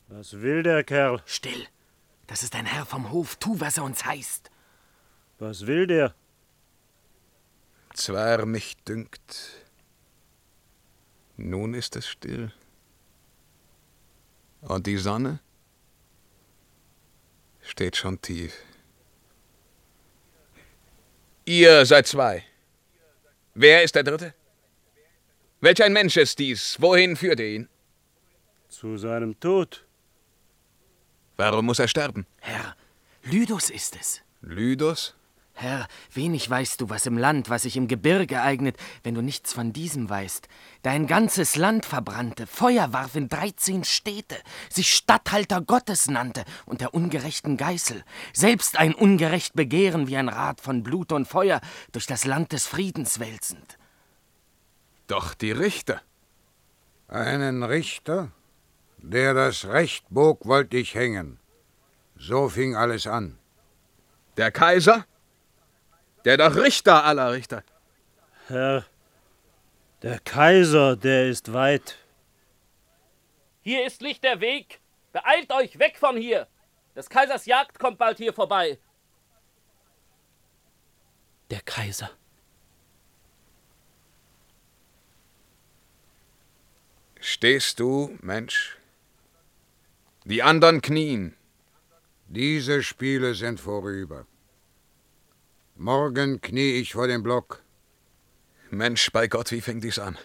Was 0.07 0.33
will 0.39 0.61
der 0.61 0.83
Kerl? 0.83 1.23
Still. 1.25 1.65
Das 2.27 2.43
ist 2.43 2.53
ein 2.53 2.67
Herr 2.67 2.85
vom 2.85 3.09
Hof. 3.09 3.37
Tu, 3.37 3.59
was 3.59 3.77
er 3.79 3.83
uns 3.83 4.05
heißt. 4.05 4.51
Was 5.39 5.65
will 5.65 5.87
der? 5.87 6.13
Zwar 7.95 8.45
mich 8.45 8.77
dünkt, 8.83 9.65
nun 11.37 11.73
ist 11.73 11.95
es 11.95 12.07
still. 12.07 12.51
Und 14.61 14.85
die 14.85 14.97
Sonne 14.97 15.39
steht 17.61 17.97
schon 17.97 18.21
tief. 18.21 18.53
Ihr 21.45 21.85
seid 21.85 22.07
zwei. 22.07 22.43
Wer 23.53 23.83
ist 23.83 23.95
der 23.95 24.03
Dritte? 24.03 24.33
Welch 25.61 25.83
ein 25.83 25.93
Mensch 25.93 26.17
ist 26.17 26.39
dies? 26.39 26.77
Wohin 26.79 27.15
führt 27.15 27.39
ihr 27.39 27.47
ihn? 27.55 27.69
Zu 28.69 28.97
seinem 28.97 29.39
Tod. 29.39 29.85
Warum 31.37 31.65
muss 31.65 31.79
er 31.79 31.87
sterben? 31.87 32.25
Herr, 32.39 32.75
Lydus 33.23 33.69
ist 33.69 33.95
es. 33.95 34.21
Lydus? 34.41 35.15
Herr, 35.55 35.87
wenig 36.11 36.49
weißt 36.49 36.81
du, 36.81 36.89
was 36.89 37.05
im 37.05 37.17
Land, 37.17 37.49
was 37.49 37.61
sich 37.61 37.77
im 37.77 37.87
Gebirge 37.87 38.41
eignet, 38.41 38.75
wenn 39.03 39.13
du 39.13 39.21
nichts 39.21 39.53
von 39.53 39.71
diesem 39.71 40.09
weißt. 40.09 40.47
Dein 40.81 41.05
ganzes 41.05 41.55
Land 41.55 41.85
verbrannte, 41.85 42.47
Feuer 42.47 42.91
warf 42.91 43.15
in 43.15 43.29
dreizehn 43.29 43.83
Städte, 43.83 44.35
sich 44.69 44.91
Statthalter 44.91 45.61
Gottes 45.61 46.09
nannte 46.09 46.43
und 46.65 46.81
der 46.81 46.93
ungerechten 46.95 47.55
Geißel, 47.55 48.03
selbst 48.33 48.79
ein 48.79 48.95
ungerecht 48.95 49.53
Begehren 49.53 50.07
wie 50.07 50.17
ein 50.17 50.27
Rad 50.27 50.59
von 50.59 50.81
Blut 50.81 51.11
und 51.11 51.27
Feuer 51.27 51.61
durch 51.91 52.07
das 52.07 52.25
Land 52.25 52.51
des 52.51 52.65
Friedens 52.65 53.19
wälzend. 53.19 53.77
Doch 55.07 55.35
die 55.35 55.51
Richter. 55.51 56.01
Einen 57.07 57.61
Richter? 57.61 58.31
Der 58.97 59.33
das 59.33 59.65
Recht 59.65 60.05
bog, 60.09 60.47
wollte 60.47 60.77
ich 60.77 60.95
hängen. 60.95 61.39
So 62.15 62.49
fing 62.49 62.75
alles 62.75 63.05
an. 63.05 63.37
Der 64.37 64.49
Kaiser? 64.49 65.05
Der 66.25 66.37
doch 66.37 66.55
Richter 66.55 67.03
aller 67.03 67.31
Richter. 67.31 67.63
Herr, 68.47 68.85
der 70.01 70.19
Kaiser, 70.19 70.95
der 70.95 71.27
ist 71.29 71.53
weit. 71.53 71.97
Hier 73.61 73.85
ist 73.85 74.01
nicht 74.01 74.23
der 74.23 74.41
Weg. 74.41 74.79
Beeilt 75.11 75.51
euch, 75.51 75.79
weg 75.79 75.97
von 75.97 76.17
hier. 76.17 76.47
Des 76.95 77.09
Kaisers 77.09 77.45
Jagd 77.45 77.79
kommt 77.79 77.97
bald 77.97 78.17
hier 78.17 78.33
vorbei. 78.33 78.77
Der 81.49 81.61
Kaiser. 81.61 82.11
Stehst 87.19 87.79
du, 87.79 88.17
Mensch? 88.21 88.77
Die 90.25 90.43
anderen 90.43 90.81
knien. 90.81 91.35
Diese 92.27 92.83
Spiele 92.83 93.33
sind 93.35 93.59
vorüber. 93.59 94.25
Morgen 95.75 96.39
knie 96.39 96.73
ich 96.79 96.93
vor 96.93 97.07
dem 97.07 97.23
Block. 97.23 97.63
Mensch, 98.69 99.11
bei 99.11 99.27
Gott, 99.27 99.51
wie 99.51 99.61
fing 99.61 99.81
dies 99.81 99.97
an? 99.97 100.17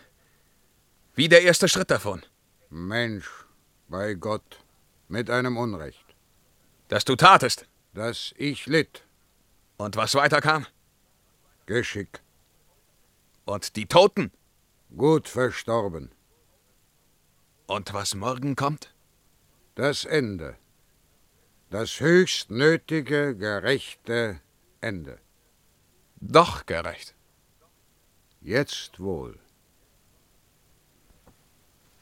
Wie 1.14 1.28
der 1.28 1.42
erste 1.42 1.68
Schritt 1.68 1.90
davon? 1.90 2.22
Mensch, 2.68 3.28
bei 3.88 4.12
Gott, 4.12 4.62
mit 5.08 5.30
einem 5.30 5.56
Unrecht. 5.56 6.04
Das 6.88 7.04
du 7.04 7.16
tatest? 7.16 7.66
Das 7.94 8.34
ich 8.36 8.66
litt. 8.66 9.04
Und 9.78 9.96
was 9.96 10.14
weiter 10.14 10.42
kam? 10.42 10.66
Geschick. 11.64 12.20
Und 13.46 13.74
die 13.76 13.86
Toten? 13.86 14.30
Gut 14.96 15.28
verstorben. 15.28 16.10
Und 17.66 17.94
was 17.94 18.14
morgen 18.14 18.54
kommt? 18.54 18.94
Das 19.74 20.04
Ende. 20.04 20.58
Das 21.70 22.00
höchst 22.00 22.50
nötige, 22.50 23.34
gerechte 23.34 24.40
Ende. 24.82 25.18
Doch 26.20 26.66
gerecht. 26.66 27.14
Jetzt 28.40 28.98
wohl. 29.00 29.38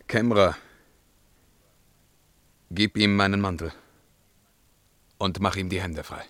Kämmerer, 0.06 0.56
gib 2.70 2.96
ihm 2.96 3.16
meinen 3.16 3.40
Mantel 3.40 3.72
und 5.18 5.40
mach 5.40 5.56
ihm 5.56 5.68
die 5.68 5.82
Hände 5.82 6.04
frei. 6.04 6.24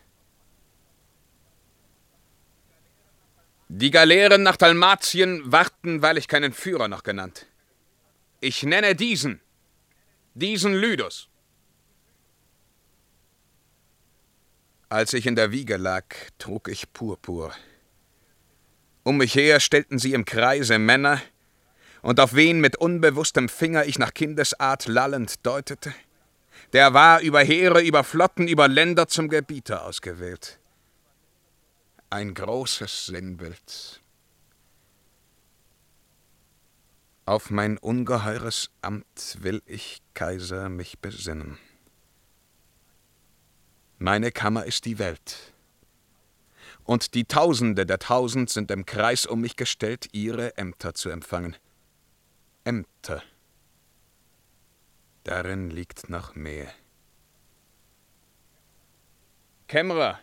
Die 3.69 3.91
Galeeren 3.91 4.43
nach 4.43 4.57
Dalmatien 4.57 5.51
warten, 5.51 6.01
weil 6.01 6.19
ich 6.19 6.29
keinen 6.29 6.53
Führer 6.53 6.89
noch 6.89 7.03
genannt. 7.03 7.47
Ich 8.41 8.63
nenne 8.63 8.95
diesen, 8.95 9.41
diesen 10.35 10.73
Lydus. 10.73 11.29
Als 14.89 15.13
ich 15.15 15.27
in 15.27 15.35
der 15.35 15.51
Wiege 15.51 15.77
lag, 15.77 16.05
trug 16.39 16.69
ich 16.69 16.93
Purpur. 16.93 17.53
Um 19.07 19.19
mich 19.19 19.37
her 19.37 19.61
stellten 19.61 20.01
sie 20.01 20.15
im 20.15 20.25
Kreise 20.25 20.81
Männer, 20.81 21.23
und 22.03 22.19
auf 22.19 22.35
wen 22.35 22.59
mit 22.59 22.75
unbewusstem 22.75 23.49
Finger 23.49 23.85
ich 23.85 24.01
nach 24.01 24.13
Kindesart 24.13 24.89
lallend 24.89 25.47
deutete, 25.47 25.95
der 26.73 26.93
war 26.93 27.21
über 27.21 27.41
Heere, 27.41 27.83
über 27.83 28.03
Flotten, 28.03 28.49
über 28.49 28.67
Länder 28.67 29.07
zum 29.07 29.29
Gebieter 29.29 29.85
ausgewählt. 29.85 30.59
Ein 32.11 32.35
großes 32.35 33.07
Sinnbild. 33.07 34.01
Auf 37.27 37.51
mein 37.51 37.79
ungeheures 37.79 38.71
Amt 38.83 39.37
will 39.39 39.63
ich, 39.67 40.03
Kaiser, 40.15 40.69
mich 40.69 40.99
besinnen. 40.99 41.59
Meine 43.99 44.33
Kammer 44.33 44.65
ist 44.65 44.85
die 44.85 44.99
Welt. 44.99 45.53
Und 46.87 47.15
die 47.15 47.25
Tausende 47.25 47.85
der 47.85 47.99
Tausend 47.99 48.49
sind 48.49 48.71
im 48.71 48.87
Kreis 48.87 49.27
um 49.27 49.41
mich 49.41 49.57
gestellt, 49.57 50.09
ihre 50.13 50.57
Ämter 50.57 50.95
zu 50.95 51.11
empfangen. 51.11 51.57
Ämter. 52.65 53.23
Darin 55.25 55.71
liegt 55.71 56.09
noch 56.09 56.37
mehr. 56.37 56.73
Kämmerer, 59.67 60.21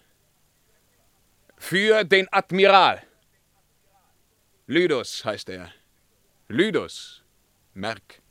für 1.58 2.06
den 2.06 2.28
Admiral. 2.32 3.04
Lydus 4.68 5.26
heißt 5.26 5.50
er. 5.50 5.70
Lydus, 6.48 7.24
merk. 7.74 8.22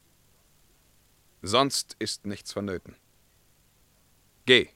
Sonst 1.42 1.96
ist 1.98 2.24
nichts 2.24 2.52
vonnöten. 2.52 2.96
Geh. 4.46 4.68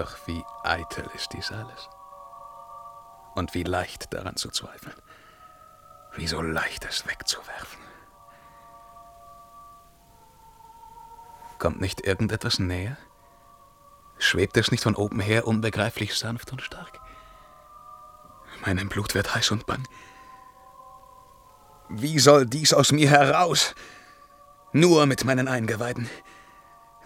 Doch 0.00 0.16
wie 0.26 0.42
eitel 0.62 1.06
ist 1.14 1.34
dies 1.34 1.52
alles. 1.52 1.90
Und 3.34 3.52
wie 3.52 3.64
leicht 3.64 4.14
daran 4.14 4.34
zu 4.34 4.48
zweifeln. 4.48 4.96
Wie 6.16 6.26
so 6.26 6.40
leicht 6.40 6.86
es 6.86 7.06
wegzuwerfen. 7.06 7.82
Kommt 11.58 11.82
nicht 11.82 12.06
irgendetwas 12.06 12.58
näher? 12.58 12.96
Schwebt 14.18 14.56
es 14.56 14.70
nicht 14.70 14.84
von 14.84 14.96
oben 14.96 15.20
her 15.20 15.46
unbegreiflich 15.46 16.16
sanft 16.16 16.50
und 16.50 16.62
stark? 16.62 16.98
Meinem 18.64 18.88
Blut 18.88 19.14
wird 19.14 19.34
heiß 19.34 19.50
und 19.50 19.66
bang. 19.66 19.86
Wie 21.90 22.18
soll 22.18 22.46
dies 22.46 22.72
aus 22.72 22.90
mir 22.90 23.10
heraus? 23.10 23.74
Nur 24.72 25.04
mit 25.04 25.26
meinen 25.26 25.46
Eingeweiden 25.46 26.08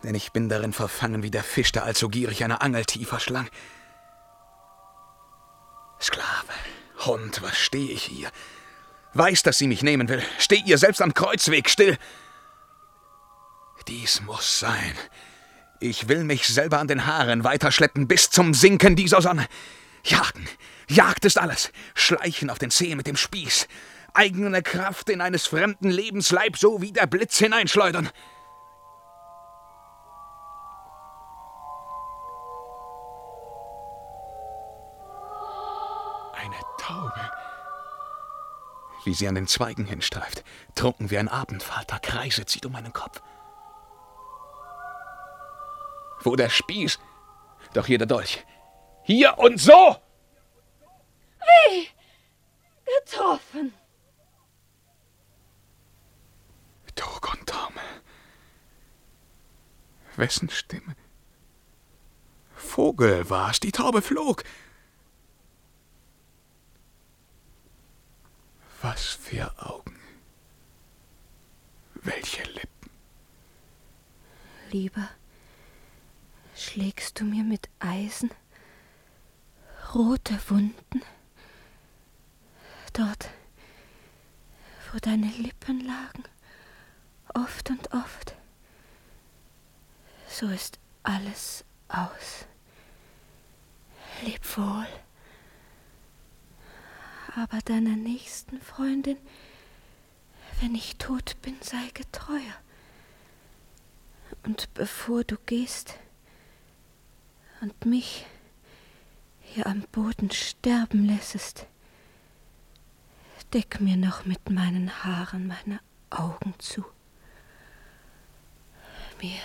denn 0.04 0.14
ich 0.14 0.32
bin 0.32 0.48
darin 0.48 0.72
verfangen 0.72 1.22
wie 1.22 1.30
der 1.30 1.42
Fisch, 1.42 1.72
der 1.72 1.84
allzu 1.84 2.08
gierig 2.08 2.44
eine 2.44 2.60
Angel 2.60 2.84
tiefer 2.84 3.20
schlang. 3.20 3.48
Sklave, 6.00 6.52
Hund, 7.06 7.42
was 7.42 7.56
stehe 7.56 7.90
ich 7.90 8.04
hier? 8.04 8.30
Weiß, 9.14 9.42
dass 9.42 9.58
sie 9.58 9.68
mich 9.68 9.82
nehmen 9.82 10.08
will. 10.08 10.22
Steh 10.38 10.62
ihr 10.66 10.78
selbst 10.78 11.00
am 11.00 11.14
Kreuzweg 11.14 11.70
still. 11.70 11.96
Dies 13.88 14.20
muss 14.22 14.58
sein. 14.58 14.94
Ich 15.80 16.08
will 16.08 16.24
mich 16.24 16.46
selber 16.48 16.78
an 16.78 16.88
den 16.88 17.06
Haaren 17.06 17.44
weiterschleppen 17.44 18.08
bis 18.08 18.30
zum 18.30 18.54
Sinken 18.54 18.96
dieser 18.96 19.22
Sonne. 19.22 19.46
Jagen, 20.04 20.48
Jagd 20.88 21.24
ist 21.24 21.38
alles. 21.38 21.70
Schleichen 21.94 22.50
auf 22.50 22.58
den 22.58 22.70
Zeh 22.70 22.94
mit 22.94 23.06
dem 23.06 23.16
Spieß. 23.16 23.68
Eigene 24.12 24.62
Kraft 24.62 25.08
in 25.10 25.20
eines 25.20 25.46
fremden 25.46 25.90
Lebensleib 25.90 26.56
so 26.56 26.82
wie 26.82 26.92
der 26.92 27.06
Blitz 27.06 27.38
hineinschleudern. 27.38 28.10
Wie 39.04 39.14
sie 39.14 39.28
an 39.28 39.34
den 39.34 39.46
Zweigen 39.46 39.84
hinstreift, 39.84 40.42
trunken 40.74 41.10
wie 41.10 41.18
ein 41.18 41.28
Abendfalter, 41.28 41.98
Kreise 42.00 42.46
zieht 42.46 42.64
um 42.64 42.72
meinen 42.72 42.92
Kopf. 42.92 43.22
Wo 46.20 46.36
der 46.36 46.48
Spieß? 46.48 46.98
Doch 47.74 47.86
hier 47.86 47.98
der 47.98 48.06
Dolch. 48.06 48.44
Hier 49.02 49.36
und 49.38 49.60
so! 49.60 49.96
Wie? 51.40 51.88
Getroffen. 52.86 53.74
Turgontame. 56.94 57.80
Wessen 60.16 60.48
Stimme? 60.48 60.96
Vogel 62.54 63.28
war's, 63.28 63.60
die 63.60 63.72
Taube 63.72 64.00
flog. 64.00 64.44
Was 68.84 69.14
für 69.14 69.50
Augen. 69.64 69.98
Welche 71.94 72.42
Lippen. 72.42 72.90
Lieber, 74.72 75.08
schlägst 76.54 77.18
du 77.18 77.24
mir 77.24 77.44
mit 77.44 77.70
Eisen 77.78 78.30
rote 79.94 80.38
Wunden? 80.50 81.00
Dort, 82.92 83.30
wo 84.92 84.98
deine 84.98 85.28
Lippen 85.28 85.80
lagen, 85.80 86.24
oft 87.32 87.70
und 87.70 87.90
oft. 87.94 88.34
So 90.28 90.48
ist 90.48 90.78
alles 91.04 91.64
aus. 91.88 92.44
Leb 94.24 94.44
wohl 94.58 94.86
aber 97.36 97.58
deiner 97.60 97.96
nächsten 97.96 98.60
Freundin, 98.60 99.18
wenn 100.60 100.74
ich 100.74 100.96
tot 100.96 101.36
bin, 101.42 101.56
sei 101.60 101.90
getreuer. 101.92 102.54
Und 104.44 104.72
bevor 104.74 105.24
du 105.24 105.36
gehst 105.46 105.94
und 107.60 107.86
mich 107.86 108.26
hier 109.40 109.66
am 109.66 109.82
Boden 109.92 110.30
sterben 110.30 111.06
lässest, 111.06 111.66
deck 113.52 113.80
mir 113.80 113.96
noch 113.96 114.24
mit 114.24 114.50
meinen 114.50 115.04
Haaren 115.04 115.46
meine 115.46 115.80
Augen 116.10 116.54
zu. 116.58 116.84
Mir 119.20 119.40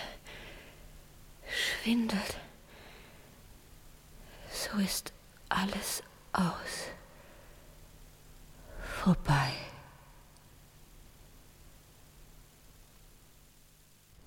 schwindelt. 1.47 2.37
So 4.51 4.77
ist 4.77 5.13
alles 5.47 6.03
Aus. 6.33 6.91
Vorbei. 9.03 9.53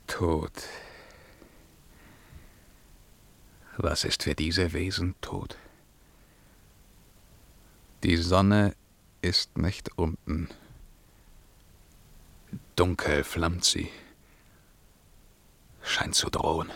Tod. 0.07 0.51
Was 3.77 4.05
ist 4.05 4.23
für 4.23 4.35
diese 4.35 4.73
Wesen 4.73 5.15
tot? 5.21 5.59
Die 8.03 8.17
Sonne 8.17 8.75
ist 9.21 9.59
nicht 9.59 9.99
unten. 9.99 10.49
Dunkel 12.75 13.25
flammt 13.25 13.67
sie, 13.67 13.91
scheint 15.83 16.15
zu 16.15 16.31
drohen. 16.31 16.73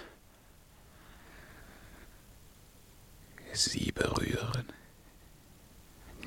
Sie 3.55 3.91
berühren. 3.91 4.71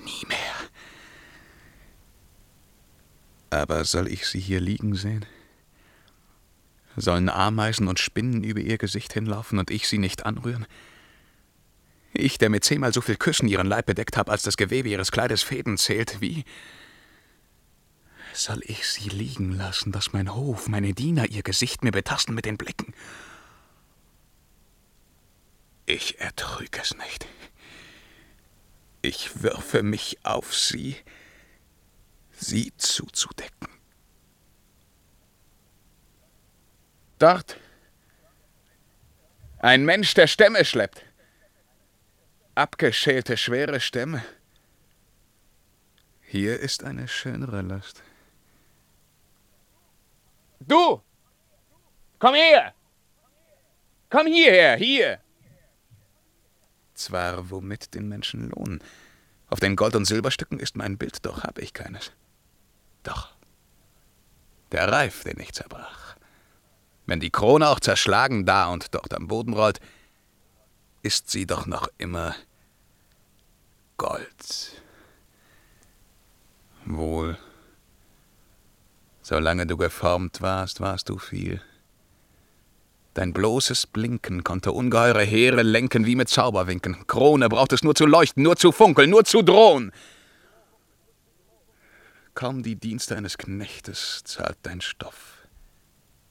Nie 0.03 0.25
mehr. 0.27 0.58
Aber 3.49 3.83
soll 3.85 4.07
ich 4.07 4.27
sie 4.27 4.39
hier 4.39 4.59
liegen 4.59 4.95
sehen? 4.95 5.25
Sollen 6.95 7.29
Ameisen 7.29 7.87
und 7.87 7.99
Spinnen 7.99 8.43
über 8.43 8.59
ihr 8.59 8.77
Gesicht 8.77 9.13
hinlaufen 9.13 9.59
und 9.59 9.71
ich 9.71 9.87
sie 9.87 9.97
nicht 9.97 10.25
anrühren? 10.25 10.65
Ich, 12.13 12.37
der 12.37 12.49
mit 12.49 12.63
zehnmal 12.63 12.93
so 12.93 13.01
viel 13.01 13.15
Küssen 13.15 13.47
ihren 13.47 13.67
Leib 13.67 13.85
bedeckt 13.85 14.17
habe, 14.17 14.31
als 14.31 14.43
das 14.43 14.57
Gewebe 14.57 14.89
ihres 14.89 15.11
Kleides 15.11 15.43
Fäden 15.43 15.77
zählt, 15.77 16.21
wie 16.21 16.43
soll 18.33 18.61
ich 18.63 18.87
sie 18.87 19.09
liegen 19.09 19.51
lassen, 19.51 19.91
dass 19.91 20.13
mein 20.13 20.33
Hof, 20.33 20.67
meine 20.67 20.93
Diener 20.93 21.29
ihr 21.29 21.43
Gesicht 21.43 21.83
mir 21.83 21.91
betasten 21.91 22.35
mit 22.35 22.45
den 22.45 22.57
Blicken? 22.57 22.93
Ich 25.85 26.19
ertrüge 26.19 26.79
es 26.81 26.95
nicht. 26.97 27.27
Ich 29.01 29.41
würfe 29.41 29.81
mich 29.81 30.19
auf 30.23 30.55
sie, 30.55 30.95
sie 32.39 32.71
zuzudecken. 32.77 33.67
Dort. 37.19 37.57
Ein 39.59 39.83
Mensch, 39.83 40.13
der 40.13 40.27
Stämme 40.27 40.63
schleppt. 40.63 41.03
Abgeschälte, 42.55 43.35
schwere 43.35 43.79
Stämme. 43.79 44.23
Hier 46.21 46.59
ist 46.59 46.83
eine 46.83 47.07
schönere 47.07 47.61
Last. 47.61 48.03
Du! 50.59 51.01
Komm 52.19 52.35
her! 52.35 52.73
Komm 54.09 54.27
hierher, 54.27 54.75
hier! 54.77 55.19
Zwar 56.93 57.49
womit 57.49 57.93
den 57.93 58.07
Menschen 58.07 58.49
lohnen. 58.49 58.83
Auf 59.47 59.59
den 59.59 59.75
Gold- 59.75 59.95
und 59.95 60.05
Silberstücken 60.05 60.59
ist 60.59 60.75
mein 60.75 60.97
Bild, 60.97 61.25
doch 61.25 61.43
habe 61.43 61.61
ich 61.61 61.73
keines. 61.73 62.11
Doch. 63.03 63.29
Der 64.71 64.91
Reif, 64.91 65.23
den 65.23 65.39
ich 65.39 65.53
zerbrach. 65.53 66.15
Wenn 67.05 67.19
die 67.19 67.31
Krone 67.31 67.67
auch 67.67 67.79
zerschlagen 67.79 68.45
da 68.45 68.67
und 68.67 68.93
dort 68.93 69.13
am 69.13 69.27
Boden 69.27 69.53
rollt, 69.53 69.79
ist 71.01 71.29
sie 71.29 71.47
doch 71.47 71.65
noch 71.65 71.87
immer 71.97 72.35
Gold. 73.97 74.81
Wohl. 76.85 77.37
Solange 79.21 79.67
du 79.67 79.75
geformt 79.77 80.41
warst, 80.41 80.81
warst 80.81 81.09
du 81.09 81.17
viel. 81.17 81.61
Dein 83.13 83.33
bloßes 83.33 83.87
Blinken 83.87 84.43
konnte 84.43 84.71
ungeheure 84.71 85.23
Heere 85.23 85.61
lenken 85.61 86.05
wie 86.05 86.15
mit 86.15 86.29
Zauberwinken. 86.29 87.05
Krone 87.07 87.49
braucht 87.49 87.73
es 87.73 87.83
nur 87.83 87.95
zu 87.95 88.05
leuchten, 88.05 88.43
nur 88.43 88.55
zu 88.55 88.71
funkeln, 88.71 89.09
nur 89.09 89.25
zu 89.25 89.41
drohen. 89.41 89.91
Kaum 92.35 92.63
die 92.63 92.75
Dienste 92.75 93.17
eines 93.17 93.37
Knechtes 93.37 94.23
zahlt 94.23 94.57
dein 94.63 94.81
Stoff, 94.81 95.47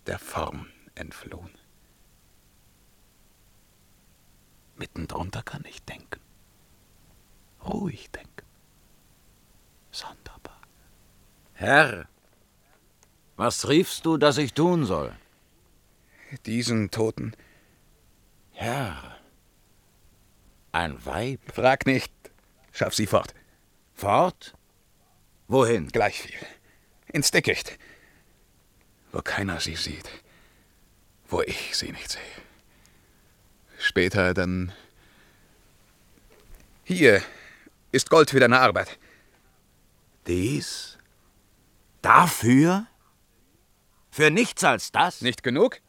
der 0.06 0.18
Form 0.18 0.66
entflohen. 0.94 1.50
Mitten 4.76 5.06
drunter 5.08 5.42
kann 5.42 5.64
ich 5.68 5.82
denken, 5.82 6.20
ruhig 7.64 8.11
denken, 8.11 8.46
sonderbar. 9.90 10.61
Herr, 11.54 12.08
was 13.37 13.68
riefst 13.68 14.06
du, 14.06 14.16
dass 14.16 14.38
ich 14.38 14.54
tun 14.54 14.84
soll? 14.84 15.14
Diesen 16.46 16.90
Toten. 16.90 17.34
Herr, 18.52 19.16
ein 20.72 21.04
Weib? 21.04 21.40
Frag 21.52 21.87
nicht, 21.87 22.12
schaff 22.72 22.94
sie 22.94 23.06
fort. 23.06 23.34
Fort? 23.94 24.54
Wohin? 25.48 25.88
Gleich 25.88 26.20
viel. 26.20 26.46
Ins 27.12 27.30
Dickicht. 27.30 27.78
Wo 29.12 29.22
keiner 29.22 29.61
sie 29.61 29.76
sieht. 29.76 30.08
Wo 31.26 31.40
ich 31.40 31.74
sie 31.74 31.90
nicht 31.90 32.11
sehe. 32.11 32.20
Später 33.78 34.34
dann. 34.34 34.72
Hier 36.84 37.22
ist 37.92 38.11
Gold 38.11 38.30
für 38.30 38.40
deine 38.40 38.61
Arbeit. 38.61 38.98
Dies? 40.26 40.98
Dafür? 42.02 42.87
Für 44.11 44.30
nichts 44.30 44.62
als 44.64 44.92
das? 44.92 45.22
Nicht 45.22 45.42
genug? 45.42 45.80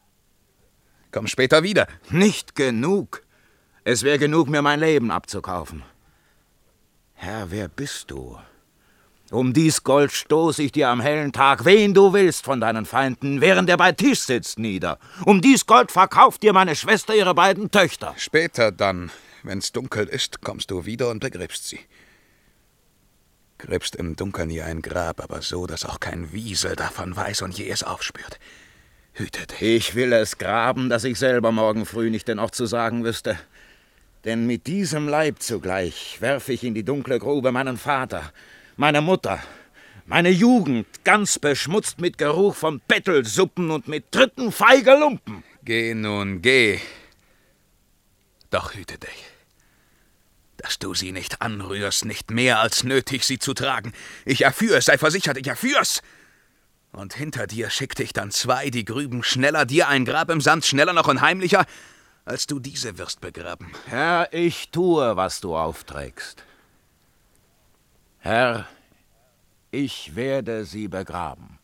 Komm 1.12 1.28
später 1.28 1.64
wieder. 1.64 1.88
Nicht 2.10 2.56
genug. 2.56 3.24
Es 3.84 4.04
wäre 4.04 4.20
genug, 4.20 4.48
mir 4.48 4.62
mein 4.62 4.80
Leben 4.80 5.12
abzukaufen. 5.12 5.84
Herr, 7.14 7.52
wer 7.52 7.68
bist 7.68 8.12
du? 8.12 8.40
Um 9.32 9.54
dies 9.54 9.84
Gold 9.84 10.12
stoß 10.12 10.58
ich 10.58 10.72
dir 10.72 10.90
am 10.90 11.02
hellen 11.02 11.32
Tag, 11.32 11.64
wen 11.64 11.94
du 11.94 12.14
willst 12.14 12.46
von 12.46 12.60
deinen 12.60 12.86
Feinden, 12.86 13.42
während 13.42 13.70
er 13.70 13.78
bei 13.78 13.92
Tisch 13.92 14.22
sitzt, 14.22 14.58
nieder. 14.58 14.98
Um 15.24 15.40
dies 15.40 15.68
Gold 15.68 15.92
verkauft 15.92 16.42
dir 16.42 16.52
meine 16.52 16.76
Schwester 16.76 17.14
ihre 17.14 17.36
beiden 17.36 17.70
Töchter. 17.70 18.16
Später 18.18 18.72
dann, 18.72 19.12
wenn's 19.44 19.72
dunkel 19.72 20.08
ist, 20.08 20.42
kommst 20.42 20.72
du 20.72 20.86
wieder 20.86 21.10
und 21.10 21.20
begräbst 21.20 21.68
sie. 21.68 21.80
Gräbst 23.60 23.96
im 23.98 24.16
Dunkeln 24.16 24.50
ihr 24.50 24.66
ein 24.66 24.82
Grab, 24.82 25.22
aber 25.22 25.44
so, 25.44 25.68
dass 25.68 25.86
auch 25.86 26.00
kein 26.00 26.34
Wiesel 26.34 26.76
davon 26.76 27.16
weiß 27.16 27.44
und 27.44 27.56
je 27.56 27.70
es 27.70 27.84
aufspürt. 27.84 28.40
Hüte 29.14 29.46
dich. 29.46 29.62
Ich 29.62 29.96
will 29.96 30.12
es 30.14 30.40
graben, 30.40 30.90
dass 30.90 31.04
ich 31.04 31.20
selber 31.20 31.52
morgen 31.52 31.86
früh 31.86 32.10
nicht 32.10 32.28
den 32.28 32.40
Ort 32.40 32.56
zu 32.56 32.66
sagen 32.66 33.04
wüsste. 33.04 33.38
Denn 34.26 34.48
mit 34.48 34.66
diesem 34.66 35.08
Leib 35.08 35.42
zugleich 35.42 36.18
werfe 36.20 36.54
ich 36.54 36.64
in 36.64 36.74
die 36.74 36.84
dunkle 36.84 37.20
Grube 37.20 37.52
meinen 37.52 37.78
Vater, 37.78 38.32
meine 38.80 39.02
Mutter, 39.02 39.44
meine 40.06 40.30
Jugend, 40.30 40.88
ganz 41.04 41.38
beschmutzt 41.38 42.00
mit 42.00 42.18
Geruch 42.18 42.56
von 42.56 42.80
Bettelsuppen 42.88 43.72
und 43.72 43.90
mit 43.90 44.06
dritten 44.12 44.54
feige 44.54 44.96
Lumpen. 44.98 45.44
Geh 45.64 45.94
nun, 45.94 46.42
geh. 46.42 46.80
Doch 48.50 48.74
hüte 48.74 48.98
dich, 48.98 49.26
dass 50.56 50.80
du 50.80 50.94
sie 50.94 51.12
nicht 51.12 51.42
anrührst, 51.42 52.06
nicht 52.06 52.32
mehr 52.32 52.62
als 52.62 52.86
nötig, 52.86 53.26
sie 53.26 53.38
zu 53.38 53.54
tragen. 53.54 53.92
Ich 54.24 54.44
erführ 54.44 54.78
es, 54.78 54.86
sei 54.86 54.98
versichert, 54.98 55.38
ich 55.38 55.48
erführ's. 55.48 56.02
Und 56.94 57.14
hinter 57.14 57.48
dir 57.48 57.70
schickte 57.70 58.02
ich 58.02 58.14
dann 58.14 58.32
zwei, 58.32 58.70
die 58.70 58.86
grüben 58.86 59.24
schneller, 59.24 59.66
dir 59.66 59.90
ein 59.90 60.06
Grab 60.06 60.30
im 60.30 60.40
Sand, 60.40 60.66
schneller 60.66 60.94
noch 60.94 61.10
und 61.10 61.20
heimlicher, 61.20 61.66
als 62.24 62.48
du 62.48 62.60
diese 62.60 62.98
wirst 62.98 63.20
begraben. 63.20 63.74
Herr, 63.88 64.32
ich 64.32 64.70
tue, 64.72 65.18
was 65.18 65.42
du 65.42 65.58
aufträgst. 65.58 66.46
Herr, 68.20 68.68
ich 69.72 70.16
werde 70.16 70.66
sie 70.66 70.88
begraben. 70.88 71.58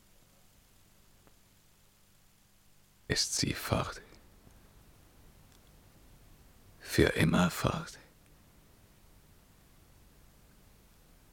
Ist 3.07 3.35
sie 3.35 3.53
fort? 3.53 4.01
Für 6.79 7.09
immer 7.09 7.51
fort? 7.51 7.99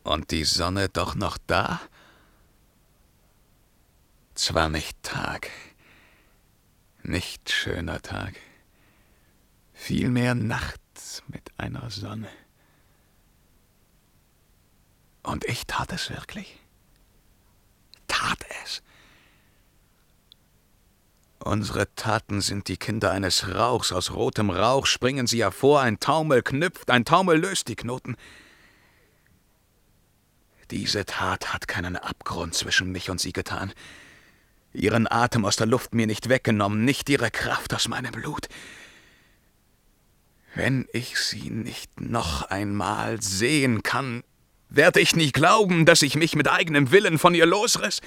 Und 0.03 0.33
die 0.33 0.45
Sonne 0.45 0.89
doch 0.89 1.15
noch 1.15 1.39
da? 1.47 1.81
Zwar 4.35 4.69
nicht 4.69 5.01
Tag, 5.05 5.51
nicht 7.03 7.51
schöner 7.51 8.03
Tag, 8.03 8.35
vielmehr 9.73 10.35
Nacht 10.35 10.81
mit 11.29 11.53
einer 11.59 11.91
Sonne. 11.91 12.29
Und 15.23 15.45
ich 15.45 15.67
tat 15.67 15.93
es 15.93 16.11
wirklich. 16.11 16.59
Tat 18.09 18.39
es. 18.63 18.83
Unsere 21.39 21.93
Taten 21.95 22.41
sind 22.41 22.69
die 22.69 22.77
Kinder 22.77 23.11
eines 23.11 23.49
Rauchs. 23.49 23.93
Aus 23.93 24.13
rotem 24.13 24.51
Rauch 24.51 24.87
springen 24.87 25.27
sie 25.27 25.43
hervor, 25.43 25.81
ein 25.81 25.99
Taumel 25.99 26.43
knüpft, 26.43 26.91
ein 26.91 27.05
Taumel 27.05 27.39
löst 27.39 27.69
die 27.69 27.77
Knoten. 27.77 28.17
Diese 30.71 31.05
Tat 31.05 31.53
hat 31.53 31.69
keinen 31.69 31.97
Abgrund 31.97 32.55
zwischen 32.55 32.93
mich 32.93 33.11
und 33.11 33.21
sie 33.21 33.33
getan. 33.33 33.73
Ihren 34.73 35.11
Atem 35.11 35.45
aus 35.45 35.57
der 35.57 35.67
Luft 35.67 35.95
mir 35.95 36.07
nicht 36.07 36.29
weggenommen, 36.29 36.85
nicht 36.85 37.09
ihre 37.11 37.31
Kraft 37.31 37.75
aus 37.75 37.89
meinem 37.89 38.13
Blut. 38.13 38.49
Wenn 40.55 40.87
ich 40.93 41.19
sie 41.19 41.51
nicht 41.51 42.01
noch 42.01 42.43
einmal 42.43 43.21
sehen 43.21 43.83
kann, 43.83 44.23
werde 44.75 45.01
ich 45.01 45.15
nie 45.15 45.33
glauben, 45.33 45.85
dass 45.87 46.03
ich 46.03 46.17
mich 46.17 46.35
mit 46.35 46.49
eigenem 46.49 46.91
Willen 46.91 47.19
von 47.19 47.35
ihr 47.35 47.47
losriss. 47.47 48.01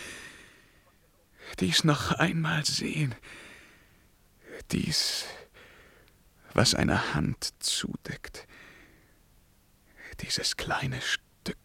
Dies 1.59 1.83
noch 1.83 2.11
einmal 2.11 2.65
sehen, 2.65 3.15
dies, 4.71 5.25
was 6.53 6.73
eine 6.73 7.13
Hand 7.13 7.53
zudeckt, 7.59 8.47
dieses 10.21 10.57
kleine 10.57 10.99
Stück 11.01 11.57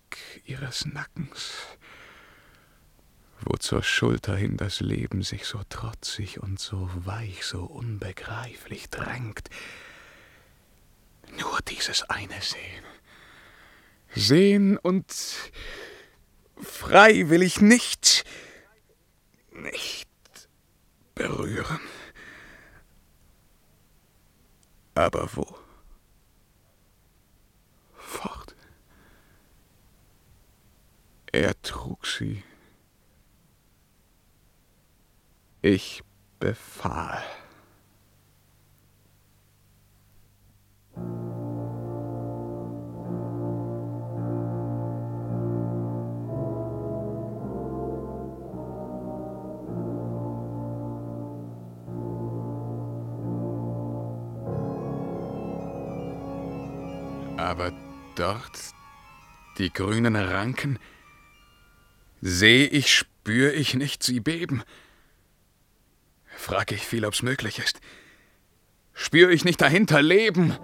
ihres 0.44 0.84
Nackens, 0.84 1.52
wo 3.40 3.56
zur 3.56 3.82
Schulter 3.82 4.36
hin 4.36 4.58
das 4.58 4.80
Leben 4.80 5.22
sich 5.22 5.46
so 5.46 5.62
trotzig 5.70 6.40
und 6.40 6.60
so 6.60 6.90
weich, 6.94 7.44
so 7.44 7.64
unbegreiflich 7.64 8.90
drängt. 8.90 9.48
Nur 11.38 11.60
dieses 11.62 12.02
eine 12.10 12.40
sehen. 12.42 12.89
Sehen 14.14 14.76
und 14.76 15.12
freiwillig 16.60 17.60
nicht, 17.60 18.24
nicht 19.52 20.08
berühren. 21.14 21.80
Aber 24.94 25.28
wo? 25.34 25.46
Fort. 27.94 28.54
Er 31.32 31.60
trug 31.62 32.06
sie. 32.06 32.42
Ich 35.62 36.02
befahl. 36.38 37.22
Aber 57.50 57.72
dort, 58.14 58.60
die 59.58 59.72
grünen 59.72 60.14
Ranken, 60.14 60.78
seh 62.20 62.64
ich, 62.64 62.94
spür 62.94 63.52
ich 63.54 63.74
nicht 63.74 64.04
sie 64.04 64.20
beben. 64.20 64.62
Frag 66.36 66.70
ich 66.70 66.86
viel, 66.86 67.04
ob's 67.04 67.22
möglich 67.22 67.58
ist. 67.58 67.80
Spür 68.94 69.30
ich 69.30 69.44
nicht 69.44 69.60
dahinter 69.60 70.00
Leben? 70.00 70.56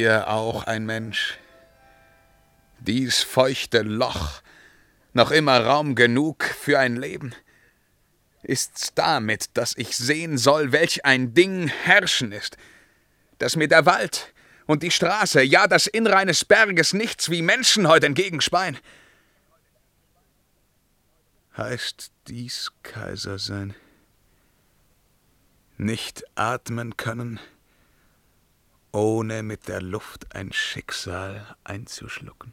Hier 0.00 0.28
auch 0.28 0.64
ein 0.64 0.86
Mensch. 0.86 1.36
Dies 2.78 3.22
feuchte 3.22 3.82
Loch, 3.82 4.40
noch 5.12 5.30
immer 5.30 5.62
Raum 5.62 5.94
genug 5.94 6.42
für 6.42 6.78
ein 6.78 6.96
Leben. 6.96 7.34
Ist's 8.42 8.94
damit, 8.94 9.58
dass 9.58 9.76
ich 9.76 9.98
sehen 9.98 10.38
soll, 10.38 10.72
welch 10.72 11.04
ein 11.04 11.34
Ding 11.34 11.68
herrschen 11.68 12.32
ist, 12.32 12.56
dass 13.36 13.56
mir 13.56 13.68
der 13.68 13.84
Wald 13.84 14.32
und 14.64 14.82
die 14.82 14.90
Straße, 14.90 15.42
ja 15.42 15.66
das 15.66 15.86
Innere 15.86 16.16
eines 16.16 16.46
Berges 16.46 16.94
nichts 16.94 17.30
wie 17.30 17.42
Menschen 17.42 17.86
heute 17.86 18.06
entgegenspeien? 18.06 18.78
Heißt 21.58 22.10
dies 22.26 22.72
Kaiser 22.82 23.38
sein? 23.38 23.74
Nicht 25.76 26.24
atmen 26.36 26.96
können, 26.96 27.38
ohne 28.92 29.42
mit 29.42 29.68
der 29.68 29.80
Luft 29.80 30.34
ein 30.34 30.52
Schicksal 30.52 31.56
einzuschlucken? 31.64 32.52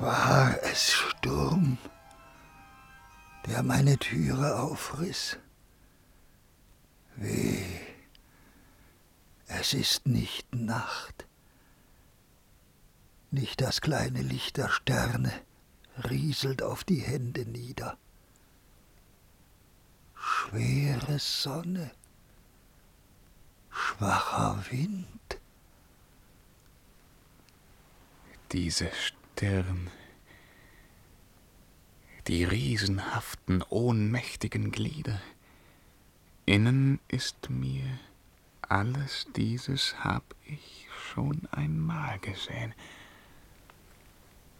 War 0.00 0.56
es 0.64 0.92
Sturm, 0.92 1.78
der 3.46 3.62
meine 3.62 3.96
Türe 3.98 4.58
aufriss? 4.58 5.38
Weh, 7.14 7.71
es 9.62 9.74
ist 9.74 10.06
nicht 10.08 10.52
Nacht. 10.52 11.24
Nicht 13.30 13.60
das 13.60 13.80
kleine 13.80 14.20
Licht 14.20 14.56
der 14.56 14.68
Sterne 14.68 15.32
rieselt 16.02 16.62
auf 16.62 16.82
die 16.82 16.98
Hände 16.98 17.46
nieder. 17.46 17.96
Schwere 20.16 21.20
Sonne, 21.20 21.92
schwacher 23.70 24.64
Wind. 24.70 25.38
Diese 28.50 28.90
Stirn, 28.90 29.92
die 32.26 32.42
riesenhaften, 32.42 33.62
ohnmächtigen 33.62 34.72
Glieder. 34.72 35.22
Innen 36.46 36.98
ist 37.06 37.48
mir 37.48 38.00
alles 38.72 39.26
dieses 39.36 40.02
hab 40.02 40.24
ich 40.46 40.88
schon 41.12 41.46
einmal 41.50 42.18
gesehen. 42.20 42.72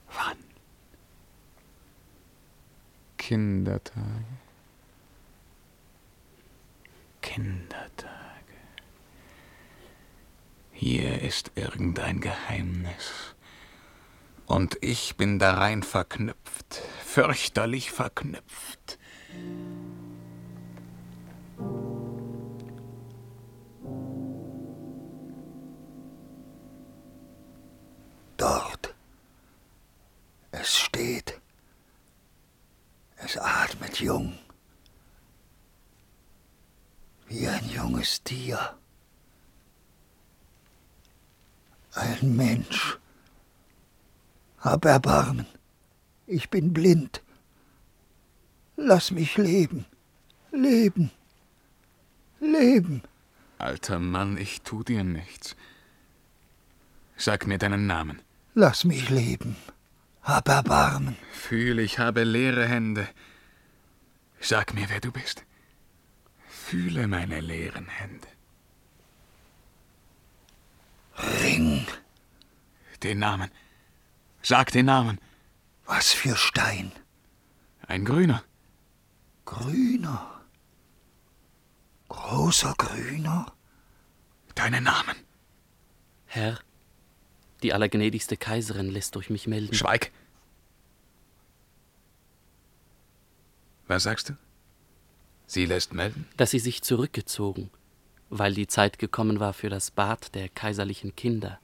Wann? 0.09 0.37
Kindertage. 3.16 4.27
Kindertage. 7.22 8.59
Hier 10.72 11.22
ist 11.22 11.53
irgendein 11.55 12.20
Geheimnis. 12.20 13.35
Und 14.44 14.77
ich 14.83 15.16
bin 15.16 15.38
darein 15.38 15.83
verknüpft, 15.83 16.83
fürchterlich 17.03 17.90
verknüpft. 17.90 18.98
Es 30.62 30.78
steht. 30.78 31.40
Es 33.16 33.36
atmet 33.36 33.98
jung. 33.98 34.38
Wie 37.26 37.48
ein 37.48 37.68
junges 37.68 38.22
Tier. 38.22 38.60
Ein 41.94 42.36
Mensch. 42.36 42.96
Hab 44.60 44.84
Erbarmen. 44.84 45.46
Ich 46.28 46.48
bin 46.48 46.72
blind. 46.72 47.22
Lass 48.76 49.10
mich 49.10 49.36
leben. 49.36 49.84
Leben. 50.52 51.10
Leben. 52.38 53.02
Alter 53.58 53.98
Mann, 53.98 54.38
ich 54.38 54.62
tu 54.62 54.84
dir 54.84 55.02
nichts. 55.02 55.56
Sag 57.16 57.48
mir 57.48 57.58
deinen 57.58 57.88
Namen. 57.88 58.22
Lass 58.54 58.84
mich 58.84 59.10
leben. 59.10 59.56
Hab 60.23 60.49
Erbarmen. 60.49 61.16
Fühl, 61.33 61.79
ich 61.81 61.99
habe 61.99 62.23
leere 62.25 62.66
Hände. 62.66 63.09
Sag 64.41 64.75
mir, 64.75 64.89
wer 64.89 65.01
du 65.01 65.11
bist. 65.11 65.45
Fühle 66.49 67.09
meine 67.09 67.41
leeren 67.41 67.89
Hände. 67.89 68.29
Ring. 71.43 71.87
Den 73.03 73.18
Namen. 73.18 73.51
Sag 74.43 74.70
den 74.73 74.87
Namen. 74.87 75.20
Was 75.87 76.12
für 76.12 76.37
Stein? 76.37 76.93
Ein 77.87 78.05
grüner. 78.05 78.43
Grüner. 79.45 80.41
Großer 82.09 82.75
Grüner. 82.79 83.53
Deinen 84.55 84.85
Namen. 84.85 85.16
Herr, 86.27 86.59
Die 87.62 87.72
allergnädigste 87.72 88.36
Kaiserin 88.36 88.90
lässt 88.90 89.14
durch 89.14 89.30
mich 89.30 89.46
melden. 89.46 89.74
Schweig! 89.74 90.10
Was 93.86 94.04
sagst 94.04 94.30
du? 94.30 94.36
Sie 95.46 95.66
lässt 95.66 95.92
melden? 95.92 96.26
Dass 96.36 96.50
sie 96.50 96.58
sich 96.58 96.82
zurückgezogen, 96.82 97.70
weil 98.30 98.54
die 98.54 98.66
Zeit 98.66 98.98
gekommen 98.98 99.38
war 99.38 99.52
für 99.52 99.68
das 99.68 99.90
Bad 99.90 100.34
der 100.34 100.48
kaiserlichen 100.48 101.14
Kinder. 101.14 101.60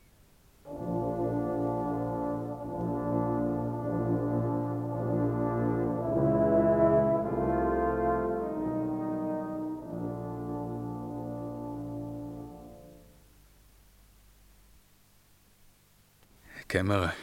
Kämmerer, 16.68 17.14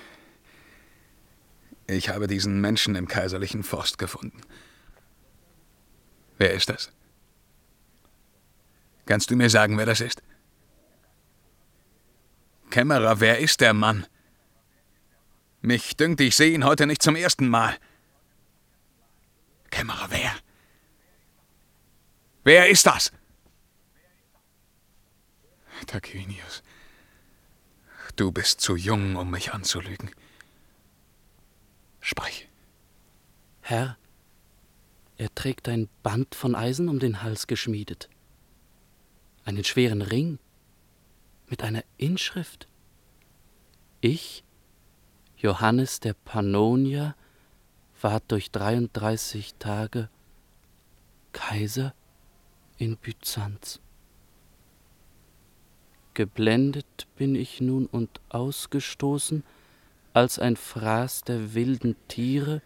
ich 1.87 2.09
habe 2.09 2.27
diesen 2.27 2.61
Menschen 2.61 2.95
im 2.95 3.07
kaiserlichen 3.07 3.63
Forst 3.63 3.97
gefunden. 3.97 4.41
Wer 6.37 6.53
ist 6.53 6.69
das? 6.69 6.91
Kannst 9.05 9.29
du 9.29 9.35
mir 9.35 9.49
sagen, 9.49 9.77
wer 9.77 9.85
das 9.85 10.01
ist? 10.01 10.23
Kämmerer, 12.71 13.19
wer 13.19 13.39
ist 13.39 13.61
der 13.61 13.73
Mann? 13.73 14.07
Mich 15.61 15.95
dünkt, 15.95 16.21
ich 16.21 16.35
sehe 16.35 16.53
ihn 16.53 16.65
heute 16.65 16.87
nicht 16.87 17.01
zum 17.01 17.15
ersten 17.15 17.47
Mal. 17.47 17.77
Kämmerer, 19.69 20.07
wer? 20.09 20.31
Wer 22.43 22.69
ist 22.69 22.85
das? 22.85 23.11
Tarquinius, 25.85 26.63
du 28.15 28.31
bist 28.31 28.61
zu 28.61 28.75
jung, 28.75 29.15
um 29.15 29.31
mich 29.31 29.53
anzulügen. 29.53 30.11
Sprich. 31.99 32.47
Herr, 33.61 33.97
er 35.17 35.33
trägt 35.33 35.67
ein 35.67 35.89
Band 36.03 36.35
von 36.35 36.55
Eisen 36.55 36.89
um 36.89 36.99
den 36.99 37.23
Hals 37.23 37.47
geschmiedet, 37.47 38.09
einen 39.43 39.63
schweren 39.63 40.01
Ring 40.01 40.39
mit 41.47 41.63
einer 41.63 41.83
Inschrift. 41.97 42.67
Ich, 44.01 44.43
Johannes 45.37 45.99
der 45.99 46.13
Pannonier, 46.13 47.15
ward 48.01 48.23
durch 48.27 48.51
33 48.51 49.55
Tage 49.55 50.09
Kaiser 51.31 51.93
in 52.77 52.97
Byzanz. 52.97 53.79
Geblendet 56.15 57.07
bin 57.15 57.35
ich 57.35 57.61
nun 57.61 57.85
und 57.85 58.19
ausgestoßen 58.29 59.43
als 60.13 60.39
ein 60.39 60.55
Fraß 60.55 61.21
der 61.23 61.53
wilden 61.53 61.95
Tiere 62.07 62.61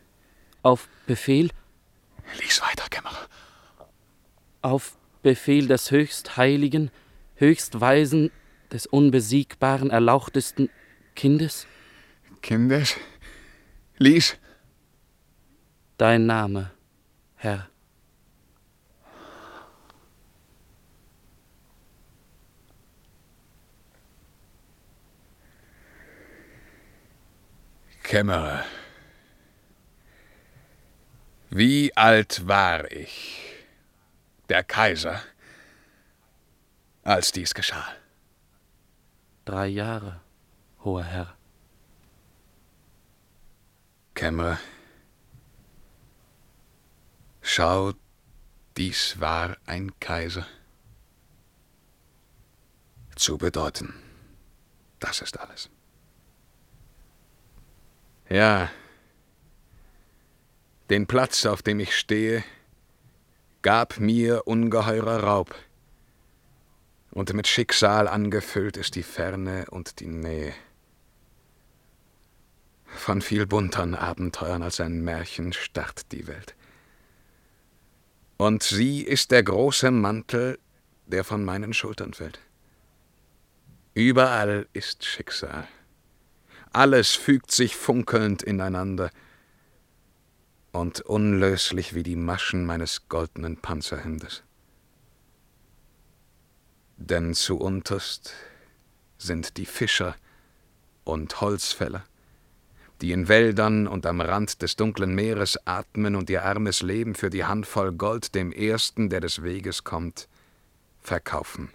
auf 0.63 0.87
Befehl 1.05 1.49
Lies 2.37 2.61
weiter, 2.61 2.85
Kämmerer. 2.89 3.27
Auf 4.61 4.97
Befehl 5.21 5.67
des 5.67 5.91
höchst 5.91 6.37
heiligen, 6.37 6.91
höchst 7.35 7.81
weisen, 7.81 8.31
des 8.71 8.85
unbesiegbaren, 8.85 9.89
erlauchtesten 9.89 10.69
Kindes? 11.15 11.65
Kindes? 12.41 12.95
Lies. 13.97 14.37
Dein 15.97 16.25
Name, 16.25 16.71
Herr. 17.35 17.67
Kämmerer. 28.09 28.65
Wie 31.51 31.95
alt 31.95 32.47
war 32.47 32.91
ich, 32.91 33.53
der 34.49 34.63
Kaiser, 34.63 35.21
als 37.03 37.31
dies 37.31 37.53
geschah? 37.53 37.87
Drei 39.45 39.67
Jahre, 39.67 40.21
hoher 40.83 41.03
Herr. 41.03 41.37
Kämmerer, 44.15 44.57
schau, 47.43 47.93
dies 48.75 49.19
war 49.19 49.55
ein 49.67 49.99
Kaiser. 49.99 50.47
Zu 53.15 53.37
bedeuten, 53.37 53.93
das 54.99 55.21
ist 55.21 55.39
alles. 55.39 55.69
Ja, 58.29 58.69
den 60.89 61.07
Platz, 61.07 61.45
auf 61.45 61.63
dem 61.63 61.79
ich 61.79 61.97
stehe, 61.97 62.43
gab 63.63 63.99
mir 63.99 64.47
ungeheurer 64.47 65.23
Raub, 65.23 65.55
und 67.11 67.33
mit 67.33 67.47
Schicksal 67.47 68.07
angefüllt 68.07 68.77
ist 68.77 68.95
die 68.95 69.03
Ferne 69.03 69.65
und 69.71 69.99
die 69.99 70.07
Nähe. 70.07 70.53
Von 72.85 73.21
viel 73.21 73.47
buntern 73.47 73.95
Abenteuern 73.95 74.61
als 74.61 74.79
ein 74.79 75.03
Märchen 75.03 75.53
starrt 75.53 76.11
die 76.11 76.27
Welt. 76.27 76.55
Und 78.37 78.63
sie 78.63 79.01
ist 79.01 79.31
der 79.31 79.43
große 79.43 79.91
Mantel, 79.91 80.59
der 81.07 81.23
von 81.23 81.43
meinen 81.43 81.73
Schultern 81.73 82.13
fällt. 82.13 82.39
Überall 83.95 84.67
ist 84.73 85.03
Schicksal. 85.03 85.67
Alles 86.71 87.15
fügt 87.15 87.51
sich 87.51 87.75
funkelnd 87.75 88.43
ineinander 88.43 89.09
und 90.71 91.01
unlöslich 91.01 91.95
wie 91.95 92.03
die 92.03 92.15
Maschen 92.15 92.65
meines 92.65 93.09
goldenen 93.09 93.57
Panzerhemdes. 93.57 94.43
Denn 96.97 97.33
zu 97.33 97.57
unterst 97.57 98.33
sind 99.17 99.57
die 99.57 99.65
Fischer 99.65 100.15
und 101.03 101.41
Holzfäller, 101.41 102.03
die 103.01 103.13
in 103.13 103.27
Wäldern 103.27 103.87
und 103.87 104.05
am 104.05 104.21
Rand 104.21 104.61
des 104.61 104.75
dunklen 104.75 105.15
Meeres 105.15 105.57
atmen 105.65 106.15
und 106.15 106.29
ihr 106.29 106.43
armes 106.43 106.81
Leben 106.81 107.15
für 107.15 107.29
die 107.29 107.45
Handvoll 107.45 107.93
Gold 107.93 108.35
dem 108.35 108.51
Ersten, 108.51 109.09
der 109.09 109.21
des 109.21 109.41
Weges 109.41 109.83
kommt, 109.83 110.27
verkaufen. 110.99 111.69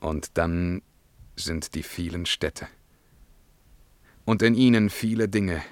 Und 0.00 0.38
dann 0.38 0.82
sind 1.36 1.74
die 1.74 1.82
vielen 1.82 2.26
Städte. 2.26 2.66
Und 4.24 4.42
in 4.42 4.54
ihnen 4.54 4.90
viele 4.90 5.28
Dinge, 5.28 5.62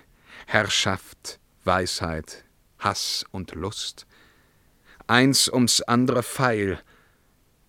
Herrschaft, 0.46 1.40
Weisheit, 1.64 2.44
Hass 2.78 3.24
und 3.32 3.54
Lust. 3.54 4.06
Eins 5.06 5.48
ums 5.48 5.80
andere 5.80 6.22
feil, 6.22 6.80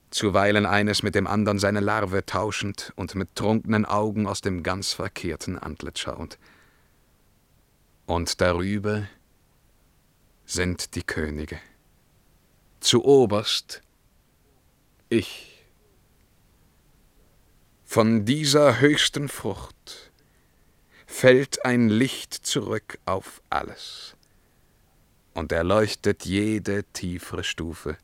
zuweilen 0.10 0.66
eines 0.66 1.04
mit 1.04 1.16
dem 1.16 1.28
andern 1.28 1.60
seine 1.60 1.80
Larve 1.80 2.26
tauschend 2.26 2.94
und 2.96 3.16
mit 3.16 3.36
trunkenen 3.36 3.86
Augen 3.86 4.28
aus 4.28 4.42
dem 4.42 4.62
ganz 4.62 4.94
verkehrten 4.94 5.58
Antlitz 5.58 6.00
schauend. 6.00 6.38
Und 8.06 8.40
darüber 8.40 9.08
sind 10.46 10.96
die 10.96 11.04
Könige. 11.04 11.60
Zu 12.80 13.04
oberst 13.04 13.82
ich. 15.10 15.55
Von 17.96 18.26
dieser 18.26 18.82
höchsten 18.82 19.30
Frucht 19.30 20.12
fällt 21.06 21.64
ein 21.64 21.88
Licht 21.88 22.34
zurück 22.34 23.00
auf 23.06 23.42
alles 23.50 24.18
und 25.34 25.54
erleuchtet 25.54 26.26
jede 26.26 26.84
tiefere 26.92 27.46
Stufe, 27.46 27.98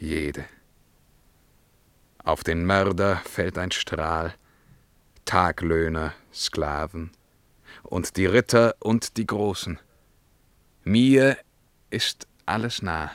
jede. 0.00 0.44
Auf 2.18 2.42
den 2.42 2.66
Mörder 2.66 3.18
fällt 3.18 3.58
ein 3.58 3.70
Strahl, 3.70 4.34
Taglöhner, 5.24 6.12
Sklaven 6.32 7.12
und 7.84 8.16
die 8.16 8.26
Ritter 8.26 8.74
und 8.80 9.18
die 9.18 9.26
Großen. 9.28 9.78
Mir 10.82 11.38
ist 11.90 12.26
alles 12.44 12.82
nah. 12.82 13.12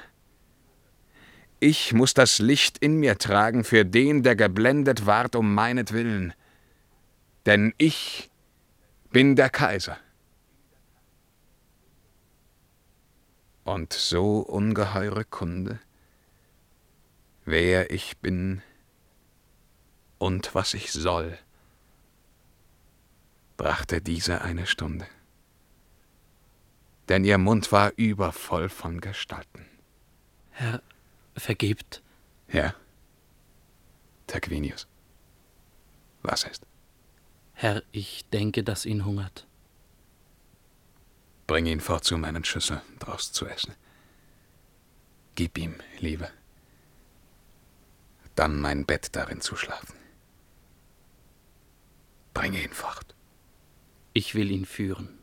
Ich 1.60 1.93
muss 1.93 2.14
das 2.14 2.39
Licht 2.39 2.78
in 2.78 2.95
mir 2.95 3.18
tragen 3.18 3.64
für 3.64 3.84
den, 3.84 4.24
der 4.24 4.36
geblendet 4.36 5.05
ward 5.05 5.36
um 5.36 5.53
meinetwillen. 5.53 6.34
Denn 7.45 7.74
ich 7.78 8.30
bin 9.12 9.36
der 9.36 9.49
Kaiser. 9.49 9.97
Und 13.66 13.91
so 13.93 14.39
ungeheure 14.39 15.26
Kunde, 15.26 15.80
wer 17.45 17.91
ich 17.91 18.18
bin 18.18 18.62
und 20.18 20.55
was 20.55 20.74
ich 20.74 20.91
soll, 20.91 21.38
brachte 23.57 24.01
diese 24.01 24.41
eine 24.41 24.66
Stunde. 24.66 25.05
Denn 27.10 27.26
ihr 27.26 27.38
Mund 27.38 27.72
war 27.72 27.91
übervoll 27.97 28.70
von 28.70 29.01
Gestalten. 29.01 29.66
Herr, 30.51 30.82
vergebt. 31.40 32.02
Ja, 32.48 32.74
Tarquinius. 34.30 34.88
Was 36.22 36.44
ist? 36.44 36.66
Herr, 37.54 37.84
ich 37.92 38.26
denke, 38.30 38.64
dass 38.64 38.86
ihn 38.86 39.06
hungert. 39.06 39.48
Bring 41.48 41.66
ihn 41.66 41.82
fort 41.82 42.04
zu 42.04 42.18
meinen 42.18 42.46
Schüsseln, 42.46 42.82
draus 43.00 43.32
zu 43.32 43.48
essen. 43.48 43.76
Gib 45.36 45.58
ihm, 45.58 45.76
Liebe. 46.00 46.30
Dann 48.36 48.62
mein 48.62 48.86
Bett 48.86 49.16
darin 49.16 49.42
zu 49.42 49.56
schlafen. 49.56 49.96
Bringe 52.34 52.62
ihn 52.62 52.74
fort. 52.74 53.16
Ich 54.14 54.36
will 54.36 54.52
ihn 54.52 54.66
führen. 54.66 55.20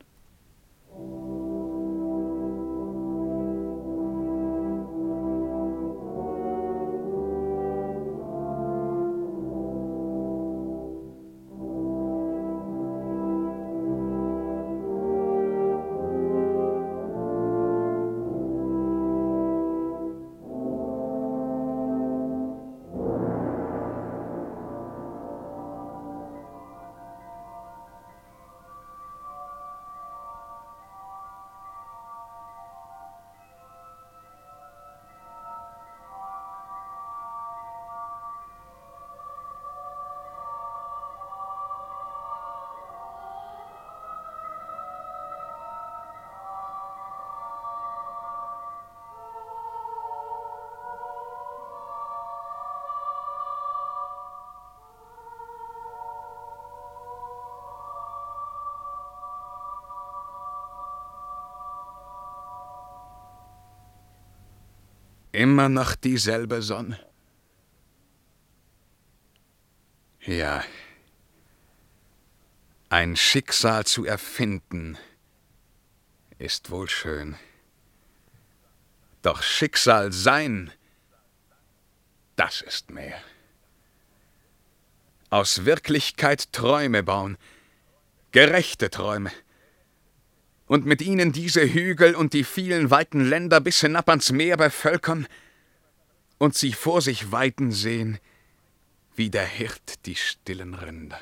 Immer 65.37 65.69
noch 65.69 65.93
dieselbe 65.93 66.63
Sonne. 66.63 66.99
Ja. 70.21 70.63
Ein 72.89 73.15
Schicksal 73.15 73.85
zu 73.85 74.03
erfinden, 74.03 74.97
ist 76.39 76.71
wohl 76.71 76.89
schön. 76.89 77.35
Doch 79.21 79.43
Schicksal 79.43 80.11
sein, 80.11 80.71
das 82.35 82.61
ist 82.61 82.89
mehr. 82.89 83.21
Aus 85.29 85.65
Wirklichkeit 85.65 86.51
Träume 86.51 87.03
bauen, 87.03 87.37
gerechte 88.31 88.89
Träume 88.89 89.31
und 90.67 90.85
mit 90.85 91.01
ihnen 91.01 91.31
diese 91.31 91.61
Hügel 91.61 92.13
und 92.15 92.33
die 92.33 92.43
vielen 92.43 92.91
weiten 92.91 93.21
Länder 93.21 93.59
bis 93.61 93.81
hinab 93.81 94.09
ans 94.09 94.31
Meer 94.31 94.57
bevölkern 94.57 95.27
und 96.37 96.55
sie 96.55 96.73
vor 96.73 97.01
sich 97.01 97.31
weiden 97.31 97.71
sehen, 97.71 98.19
wie 99.15 99.29
der 99.29 99.45
Hirt 99.45 100.05
die 100.05 100.15
stillen 100.15 100.75
Rinder. 100.75 101.19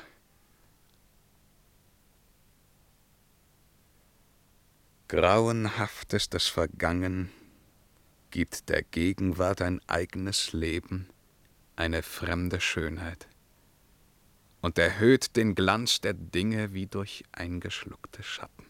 Grauenhaftestes 5.08 6.48
Vergangen 6.48 7.30
gibt 8.30 8.68
der 8.68 8.82
Gegenwart 8.82 9.62
ein 9.62 9.80
eigenes 9.86 10.52
Leben, 10.52 11.08
eine 11.76 12.02
fremde 12.02 12.60
Schönheit 12.60 13.28
und 14.60 14.78
erhöht 14.78 15.36
den 15.36 15.54
Glanz 15.54 16.00
der 16.00 16.14
Dinge 16.14 16.72
wie 16.74 16.86
durch 16.86 17.22
eingeschluckte 17.30 18.24
Schatten. 18.24 18.65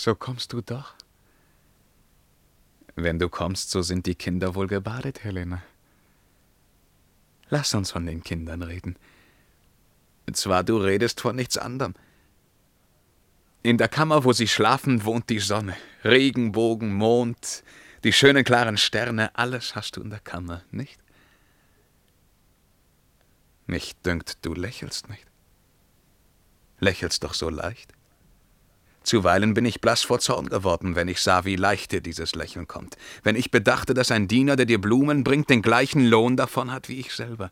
So 0.00 0.14
kommst 0.14 0.52
du 0.52 0.62
doch? 0.62 0.94
Wenn 2.96 3.18
du 3.18 3.28
kommst, 3.28 3.70
so 3.70 3.82
sind 3.82 4.06
die 4.06 4.14
Kinder 4.14 4.54
wohl 4.54 4.66
gebadet, 4.66 5.24
Helena. 5.24 5.62
Lass 7.50 7.74
uns 7.74 7.90
von 7.90 8.06
den 8.06 8.22
Kindern 8.22 8.62
reden. 8.62 8.96
Zwar 10.32 10.64
du 10.64 10.78
redest 10.78 11.20
von 11.20 11.36
nichts 11.36 11.58
anderem. 11.58 11.94
In 13.62 13.76
der 13.76 13.88
Kammer, 13.88 14.24
wo 14.24 14.32
sie 14.32 14.48
schlafen, 14.48 15.04
wohnt 15.04 15.28
die 15.28 15.40
Sonne, 15.40 15.76
Regenbogen, 16.04 16.94
Mond, 16.94 17.62
die 18.04 18.12
schönen 18.12 18.44
klaren 18.44 18.78
Sterne, 18.78 19.34
alles 19.36 19.74
hast 19.74 19.96
du 19.96 20.02
in 20.02 20.10
der 20.10 20.20
Kammer, 20.20 20.62
nicht? 20.70 20.98
Mich 23.66 23.94
dünkt, 23.96 24.38
du 24.42 24.54
lächelst 24.54 25.08
nicht. 25.10 25.26
Lächelst 26.78 27.22
doch 27.22 27.34
so 27.34 27.50
leicht. 27.50 27.92
Zuweilen 29.02 29.54
bin 29.54 29.64
ich 29.64 29.80
blass 29.80 30.02
vor 30.02 30.20
Zorn 30.20 30.48
geworden, 30.48 30.94
wenn 30.94 31.08
ich 31.08 31.20
sah, 31.20 31.44
wie 31.44 31.56
leicht 31.56 31.92
dir 31.92 32.00
dieses 32.00 32.34
Lächeln 32.34 32.66
kommt, 32.66 32.96
wenn 33.22 33.36
ich 33.36 33.50
bedachte, 33.50 33.94
dass 33.94 34.10
ein 34.10 34.28
Diener, 34.28 34.56
der 34.56 34.66
dir 34.66 34.80
Blumen 34.80 35.24
bringt, 35.24 35.48
den 35.48 35.62
gleichen 35.62 36.06
Lohn 36.06 36.36
davon 36.36 36.70
hat 36.70 36.88
wie 36.88 37.00
ich 37.00 37.12
selber. 37.14 37.50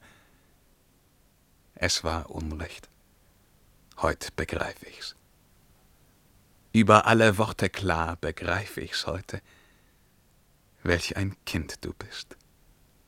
Es 1.74 2.04
war 2.04 2.30
Unrecht. 2.30 2.88
Heut 4.02 4.36
begreife 4.36 4.86
ich's. 4.86 5.16
Über 6.72 7.06
alle 7.06 7.38
Worte 7.38 7.70
klar 7.70 8.16
begreife 8.20 8.80
ich's 8.80 9.06
heute. 9.06 9.40
Welch 10.82 11.16
ein 11.16 11.34
Kind 11.46 11.84
du 11.84 11.92
bist. 11.94 12.36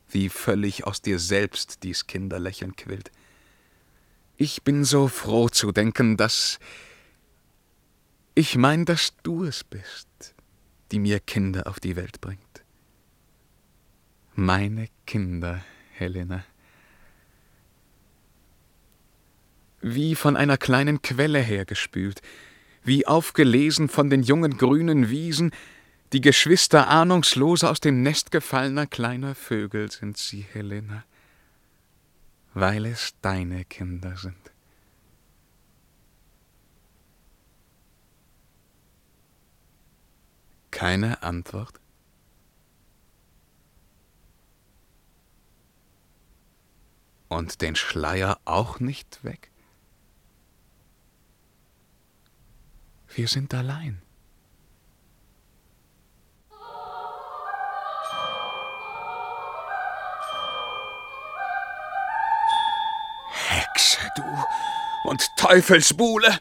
Wie 0.09 0.29
völlig 0.29 0.87
aus 0.87 1.03
dir 1.03 1.19
selbst 1.19 1.83
dies 1.83 2.07
Kinderlächeln 2.07 2.75
quillt. 2.75 3.13
Ich 4.37 4.63
bin 4.63 4.85
so 4.85 5.09
froh 5.09 5.49
zu 5.49 5.71
denken, 5.71 6.17
dass 6.17 6.59
ich 8.41 8.57
mein, 8.57 8.85
dass 8.85 9.15
du 9.23 9.45
es 9.45 9.63
bist, 9.63 10.35
die 10.91 10.99
mir 10.99 11.21
Kinder 11.21 11.67
auf 11.67 11.79
die 11.79 11.97
Welt 11.97 12.21
bringt. 12.21 12.41
Meine 14.35 14.89
Kinder, 15.07 15.63
Helena. 15.93 16.45
Wie 19.81 20.15
von 20.15 20.37
einer 20.37 20.57
kleinen 20.57 21.03
Quelle 21.03 21.41
hergespült, 21.41 22.21
wie 22.83 23.07
aufgelesen 23.07 23.89
von 23.89 24.11
den 24.11 24.23
jungen 24.23 24.57
grünen 24.57 25.11
Wiesen, 25.11 25.53
die 26.13 26.21
Geschwister 26.21 26.89
ahnungslos 26.89 27.63
aus 27.63 27.81
dem 27.81 28.03
Nest 28.03 28.31
gefallener 28.31 28.87
kleiner 28.87 29.35
Vögel 29.35 29.91
sind 29.91 30.17
sie, 30.17 30.45
Helena 30.53 31.05
weil 32.55 32.87
es 32.87 33.15
deine 33.23 33.65
Kinder 33.65 34.17
sind. 34.17 34.37
Keine 40.71 41.23
Antwort? 41.23 41.81
Und 47.29 47.63
den 47.63 47.77
Schleier 47.77 48.41
auch 48.45 48.81
nicht 48.81 49.23
weg? 49.23 49.51
Wir 53.09 53.29
sind 53.29 53.53
allein. 53.55 54.03
Hexe, 63.33 63.99
du 64.17 64.23
und 65.05 65.29
Teufelsbuhle! 65.37 66.39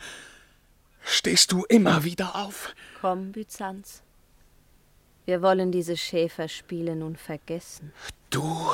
Stehst 1.04 1.52
du 1.52 1.66
immer 1.66 2.04
wieder 2.04 2.36
auf? 2.36 2.74
Komm, 3.02 3.32
Byzanz. 3.32 4.04
Wir 5.30 5.44
wollen 5.44 5.72
diese 5.72 5.96
Schäferspiele 5.96 6.96
nun 6.96 7.16
vergessen. 7.16 7.94
Du, 8.32 8.72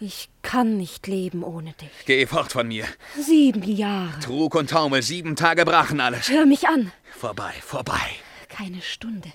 Ich 0.00 0.28
kann 0.42 0.76
nicht 0.76 1.06
leben 1.06 1.44
ohne 1.44 1.72
dich. 1.74 1.88
Geh 2.04 2.26
fort 2.26 2.50
von 2.50 2.66
mir. 2.66 2.84
Sieben 3.16 3.62
Jahre. 3.62 4.18
Trug 4.18 4.56
und 4.56 4.70
Taumel, 4.70 5.02
sieben 5.02 5.36
Tage 5.36 5.64
brachen 5.64 6.00
alles. 6.00 6.28
Hör 6.30 6.46
mich 6.46 6.66
an. 6.66 6.90
Vorbei, 7.12 7.52
vorbei. 7.60 8.00
Keine 8.48 8.82
Stunde. 8.82 9.32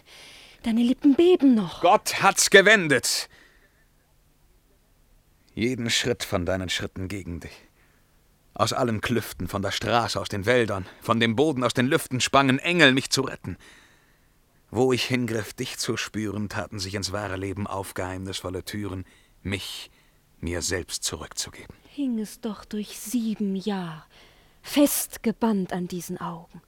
Deine 0.63 0.81
Lippen 0.81 1.15
beben 1.15 1.55
noch. 1.55 1.79
Gott 1.79 2.21
hat's 2.21 2.49
gewendet. 2.49 3.29
Jeden 5.55 5.89
Schritt 5.89 6.25
von 6.25 6.45
deinen 6.45 6.67
Schritten 6.67 7.07
gegen 7.07 7.39
dich. 7.39 7.55
Aus 8.53 8.73
allen 8.73 8.99
Klüften, 8.99 9.47
von 9.47 9.61
der 9.61 9.71
Straße, 9.71 10.19
aus 10.19 10.27
den 10.27 10.45
Wäldern, 10.45 10.85
von 10.99 11.21
dem 11.21 11.37
Boden, 11.37 11.63
aus 11.63 11.73
den 11.73 11.87
Lüften 11.87 12.19
spangen 12.19 12.59
Engel, 12.59 12.91
mich 12.91 13.11
zu 13.11 13.21
retten. 13.21 13.55
Wo 14.71 14.93
ich 14.93 15.05
hingriff, 15.05 15.53
dich 15.53 15.77
zu 15.77 15.97
spüren, 15.97 16.47
taten 16.47 16.79
sich 16.79 16.93
ins 16.93 17.11
wahre 17.11 17.37
Leben 17.37 17.65
auf 17.65 17.95
geheimnisvolle 17.95 18.63
Türen, 18.63 19.05
mich 19.41 19.89
mir 20.39 20.61
selbst 20.61 21.03
zurückzugeben. 21.03 21.75
Hing 21.87 22.19
es 22.19 22.39
doch 22.39 22.65
durch 22.65 22.99
sieben 22.99 23.55
Jahr, 23.55 24.05
festgebannt 24.61 25.73
an 25.73 25.87
diesen 25.87 26.19
Augen 26.19 26.61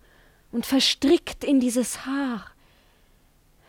und 0.52 0.66
verstrickt 0.66 1.44
in 1.44 1.60
dieses 1.60 2.06
Haar, 2.06 2.52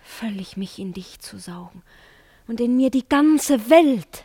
völlig 0.03 0.57
mich 0.57 0.79
in 0.79 0.93
dich 0.93 1.21
zu 1.21 1.39
saugen 1.39 1.83
und 2.47 2.61
in 2.61 2.77
mir 2.77 2.91
die 2.91 3.07
ganze 3.07 3.69
Welt. 3.69 4.25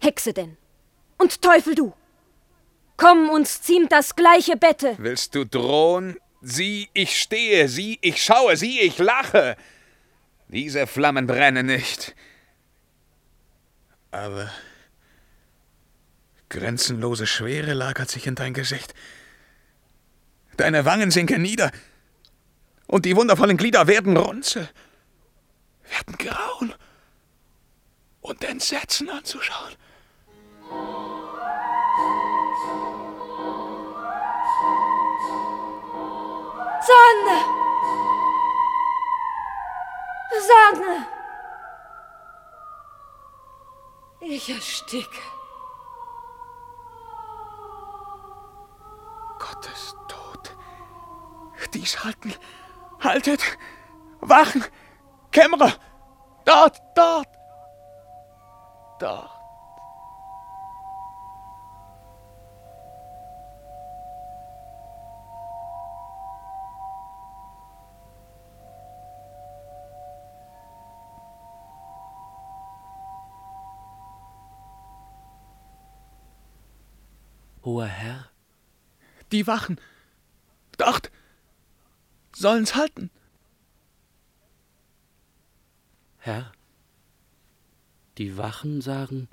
Hexe 0.00 0.34
denn 0.34 0.56
und 1.18 1.40
Teufel 1.40 1.74
du! 1.74 1.94
Komm, 2.96 3.28
uns 3.28 3.60
ziemt 3.62 3.90
das 3.90 4.14
gleiche 4.14 4.56
Bette. 4.56 4.94
Willst 4.98 5.34
du 5.34 5.44
drohen? 5.44 6.16
Sieh, 6.46 6.90
ich 6.92 7.18
stehe, 7.18 7.68
sieh, 7.68 7.98
ich 8.02 8.22
schaue, 8.22 8.54
sieh, 8.58 8.80
ich 8.80 8.98
lache. 8.98 9.56
Diese 10.48 10.86
Flammen 10.86 11.26
brennen 11.26 11.64
nicht. 11.64 12.14
Aber 14.10 14.50
grenzenlose 16.50 17.26
Schwere 17.26 17.72
lagert 17.72 18.10
sich 18.10 18.26
in 18.26 18.34
dein 18.34 18.52
Gesicht. 18.52 18.92
Deine 20.58 20.84
Wangen 20.84 21.10
sinken 21.10 21.40
nieder, 21.40 21.72
und 22.88 23.06
die 23.06 23.16
wundervollen 23.16 23.56
Glieder 23.56 23.86
werden 23.86 24.14
runze, 24.14 24.68
werden 25.88 26.18
grauen 26.18 26.74
und 28.20 28.44
Entsetzen 28.44 29.08
anzuschauen. 29.08 29.74
Sonne! 36.86 37.38
Sonne! 40.48 41.06
Ich 44.20 44.50
ersticke. 44.50 45.20
Gottes 49.38 49.96
Tod. 50.08 50.56
Dies 51.72 52.04
halten. 52.04 52.34
Haltet! 53.00 53.42
Wachen! 54.20 54.64
Kämmerer! 55.30 55.72
Dort, 56.44 56.80
dort! 56.94 57.28
Dort! 58.98 59.43
Hoher 77.84 77.90
Herr, 77.90 78.30
Die 79.30 79.46
Wachen! 79.46 79.78
Dort! 80.78 81.10
Sollen's 82.34 82.74
halten! 82.74 83.10
Herr, 86.16 86.50
die 88.16 88.38
Wachen 88.38 88.80
sagen, 88.80 89.28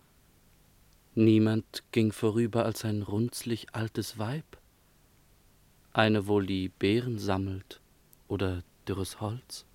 niemand 1.16 1.84
ging 1.94 2.12
vorüber 2.12 2.66
als 2.66 2.84
ein 2.84 3.04
runzlig 3.04 3.74
altes 3.74 4.18
Weib, 4.18 4.58
eine 5.94 6.28
wohl 6.28 6.46
die 6.46 6.68
Beeren 6.68 7.20
sammelt 7.20 7.80
oder 8.28 8.64
dürres 8.86 9.22
Holz. 9.22 9.66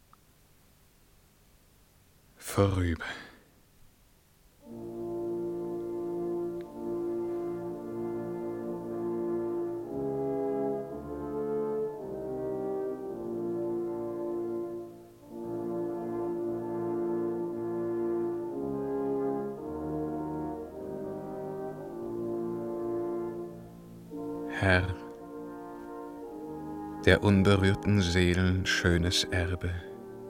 Vorüber. 2.37 3.07
Der 27.07 27.23
unberührten 27.23 28.01
Seelen 28.01 28.67
schönes 28.67 29.23
Erbe 29.23 29.71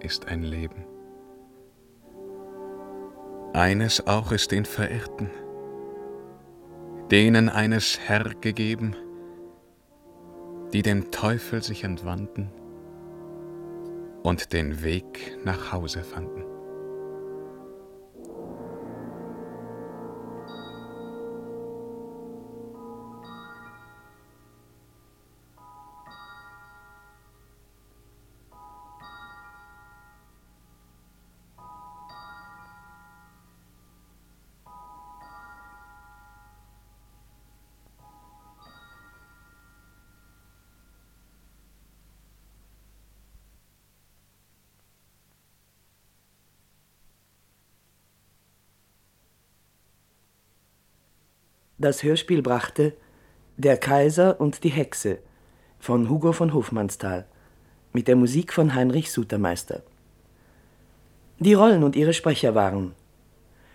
ist 0.01 0.29
ein 0.29 0.43
Leben. 0.43 0.85
Eines 3.55 4.07
auch 4.07 4.31
ist 4.31 4.53
den 4.53 4.66
Verirrten, 4.66 5.31
denen 7.11 7.49
eines 7.49 7.99
Herr 7.99 8.24
gegeben, 8.35 8.95
die 10.74 10.83
dem 10.83 11.11
Teufel 11.11 11.62
sich 11.62 11.83
entwandten 11.83 12.51
und 14.22 14.53
den 14.53 14.83
Weg 14.85 15.39
nach 15.45 15.72
Hause 15.72 16.05
fanden. 16.05 16.45
Das 51.79 52.03
Hörspiel 52.03 52.41
brachte 52.41 52.95
Der 53.59 53.77
Kaiser 53.77 54.41
und 54.41 54.64
die 54.64 54.70
Hexe 54.70 55.18
von 55.79 56.09
Hugo 56.09 56.33
von 56.33 56.55
Hofmannsthal 56.55 57.27
mit 57.93 58.09
der 58.09 58.16
Musik 58.16 58.55
von 58.55 58.74
Heinrich 58.74 59.12
Sutermeister. 59.12 59.83
Die 61.39 61.53
Rollen 61.53 61.85
und 61.85 61.95
ihre 61.95 62.14
Sprecher 62.14 62.55
waren 62.55 62.95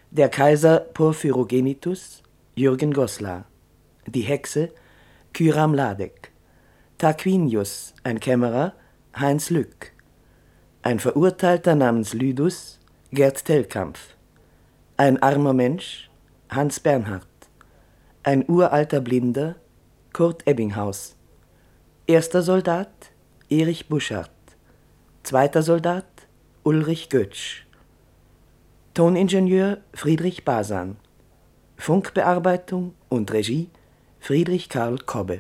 der 0.10 0.30
Kaiser 0.30 0.80
Porphyrogenitus 0.80 2.24
Jürgen 2.56 2.92
Goslar, 2.92 3.46
die 4.08 4.22
Hexe 4.22 4.70
Kyram 5.34 5.76
Ladek, 5.76 6.32
Tarquinius, 6.98 7.94
ein 8.04 8.20
Kämmerer 8.20 8.74
Heinz 9.16 9.52
Lück, 9.52 9.92
ein 10.82 11.00
Verurteilter 11.00 11.76
namens 11.76 12.14
Lydus 12.14 12.80
Gerd 13.12 13.46
Tellkampf, 13.46 14.16
ein 14.98 15.22
armer 15.22 15.54
Mensch 15.54 16.10
Hans 16.50 16.80
Bernhard, 16.80 17.28
ein 18.24 18.48
uralter 18.48 19.02
Blinder 19.02 19.56
Kurt 20.14 20.46
Ebbinghaus, 20.46 21.16
erster 22.06 22.44
Soldat 22.44 22.92
Erich 23.50 23.90
Buschardt, 23.90 24.30
zweiter 25.24 25.64
Soldat 25.64 26.06
Ulrich 26.64 27.10
Götsch, 27.10 27.66
Toningenieur 28.94 29.78
Friedrich 29.94 30.46
Basan, 30.46 30.98
Funkbearbeitung 31.78 32.94
und 33.10 33.32
Regie 33.32 33.72
Friedrich 34.20 34.70
Karl 34.70 35.00
Kobbe. 35.00 35.40